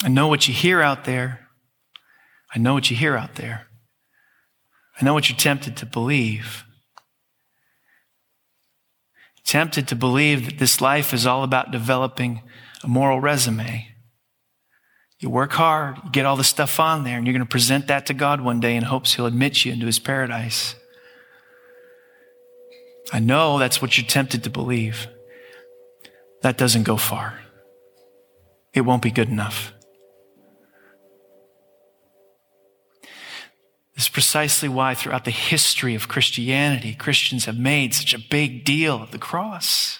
I 0.04 0.08
know 0.08 0.28
what 0.28 0.46
you 0.46 0.54
hear 0.54 0.80
out 0.80 1.04
there. 1.04 1.48
I 2.54 2.58
know 2.58 2.74
what 2.74 2.90
you 2.90 2.96
hear 2.96 3.16
out 3.16 3.34
there. 3.34 3.66
I 5.00 5.04
know 5.04 5.14
what 5.14 5.28
you're 5.28 5.36
tempted 5.36 5.76
to 5.78 5.86
believe. 5.86 6.65
Tempted 9.46 9.86
to 9.88 9.94
believe 9.94 10.46
that 10.46 10.58
this 10.58 10.80
life 10.80 11.14
is 11.14 11.24
all 11.24 11.44
about 11.44 11.70
developing 11.70 12.42
a 12.82 12.88
moral 12.88 13.20
resume. 13.20 13.86
You 15.20 15.30
work 15.30 15.52
hard, 15.52 15.98
you 16.04 16.10
get 16.10 16.26
all 16.26 16.36
the 16.36 16.44
stuff 16.44 16.80
on 16.80 17.04
there, 17.04 17.16
and 17.16 17.26
you're 17.26 17.32
going 17.32 17.46
to 17.46 17.50
present 17.50 17.86
that 17.86 18.06
to 18.06 18.14
God 18.14 18.40
one 18.40 18.60
day 18.60 18.74
in 18.74 18.82
hopes 18.82 19.14
He'll 19.14 19.26
admit 19.26 19.64
you 19.64 19.72
into 19.72 19.86
His 19.86 20.00
paradise. 20.00 20.74
I 23.12 23.20
know 23.20 23.58
that's 23.58 23.80
what 23.80 23.96
you're 23.96 24.06
tempted 24.06 24.42
to 24.42 24.50
believe. 24.50 25.06
That 26.42 26.58
doesn't 26.58 26.82
go 26.82 26.96
far. 26.96 27.38
It 28.74 28.80
won't 28.80 29.02
be 29.02 29.12
good 29.12 29.28
enough. 29.28 29.72
Precisely 34.16 34.66
why, 34.66 34.94
throughout 34.94 35.26
the 35.26 35.30
history 35.30 35.94
of 35.94 36.08
Christianity, 36.08 36.94
Christians 36.94 37.44
have 37.44 37.58
made 37.58 37.92
such 37.92 38.14
a 38.14 38.18
big 38.18 38.64
deal 38.64 39.02
of 39.02 39.10
the 39.10 39.18
cross. 39.18 39.98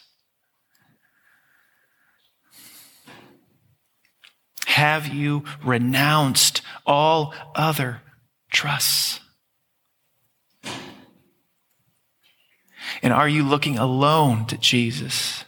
Have 4.68 5.09
you 5.09 5.44
renounced 5.62 6.62
all 6.87 7.35
other 7.55 8.00
trusts? 8.50 9.20
And 13.02 13.12
are 13.12 13.29
you 13.29 13.42
looking 13.42 13.76
alone 13.76 14.46
to 14.46 14.57
Jesus 14.57 15.44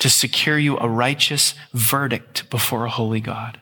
to 0.00 0.10
secure 0.10 0.58
you 0.58 0.76
a 0.76 0.86
righteous 0.86 1.54
verdict 1.72 2.50
before 2.50 2.84
a 2.84 2.90
holy 2.90 3.20
God? 3.20 3.59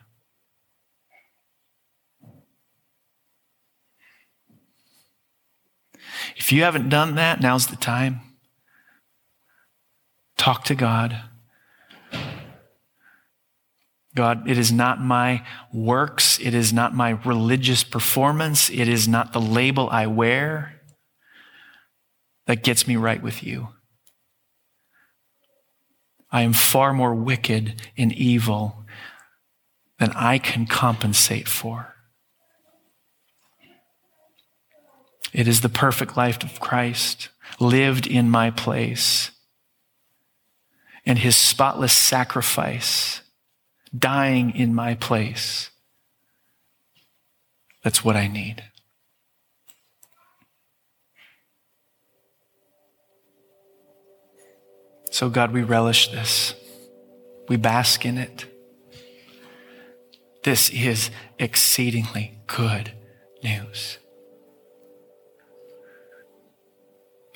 If 6.37 6.51
you 6.51 6.63
haven't 6.63 6.89
done 6.89 7.15
that, 7.15 7.41
now's 7.41 7.67
the 7.67 7.75
time. 7.75 8.21
Talk 10.37 10.63
to 10.65 10.75
God. 10.75 11.21
God, 14.15 14.49
it 14.49 14.57
is 14.57 14.71
not 14.71 15.01
my 15.01 15.45
works. 15.71 16.39
It 16.39 16.53
is 16.53 16.73
not 16.73 16.95
my 16.95 17.11
religious 17.11 17.83
performance. 17.83 18.69
It 18.69 18.87
is 18.87 19.07
not 19.07 19.33
the 19.33 19.41
label 19.41 19.89
I 19.91 20.07
wear 20.07 20.81
that 22.47 22.63
gets 22.63 22.87
me 22.87 22.95
right 22.95 23.21
with 23.21 23.43
you. 23.43 23.69
I 26.31 26.41
am 26.41 26.53
far 26.53 26.93
more 26.93 27.13
wicked 27.13 27.81
and 27.97 28.11
evil 28.13 28.85
than 29.99 30.11
I 30.11 30.37
can 30.37 30.65
compensate 30.65 31.47
for. 31.47 31.95
It 35.33 35.47
is 35.47 35.61
the 35.61 35.69
perfect 35.69 36.17
life 36.17 36.43
of 36.43 36.59
Christ 36.59 37.29
lived 37.59 38.07
in 38.07 38.29
my 38.29 38.51
place 38.51 39.31
and 41.05 41.19
his 41.19 41.35
spotless 41.35 41.93
sacrifice 41.95 43.21
dying 43.97 44.55
in 44.55 44.73
my 44.73 44.95
place. 44.95 45.71
That's 47.83 48.03
what 48.03 48.15
I 48.15 48.27
need. 48.27 48.63
So, 55.11 55.29
God, 55.29 55.51
we 55.51 55.63
relish 55.63 56.09
this. 56.09 56.53
We 57.47 57.57
bask 57.57 58.05
in 58.05 58.17
it. 58.17 58.45
This 60.43 60.69
is 60.69 61.09
exceedingly 61.39 62.37
good 62.47 62.93
news. 63.43 63.97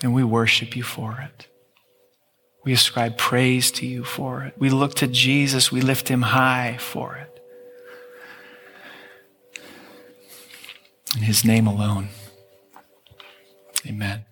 And 0.03 0.13
we 0.13 0.23
worship 0.23 0.75
you 0.75 0.83
for 0.83 1.19
it. 1.19 1.47
We 2.63 2.73
ascribe 2.73 3.17
praise 3.17 3.71
to 3.71 3.85
you 3.85 4.03
for 4.03 4.43
it. 4.43 4.53
We 4.57 4.69
look 4.69 4.93
to 4.95 5.07
Jesus, 5.07 5.71
we 5.71 5.81
lift 5.81 6.09
him 6.09 6.21
high 6.21 6.77
for 6.79 7.15
it. 7.15 7.39
In 11.15 11.23
his 11.23 11.43
name 11.43 11.67
alone. 11.67 12.09
Amen. 13.87 14.25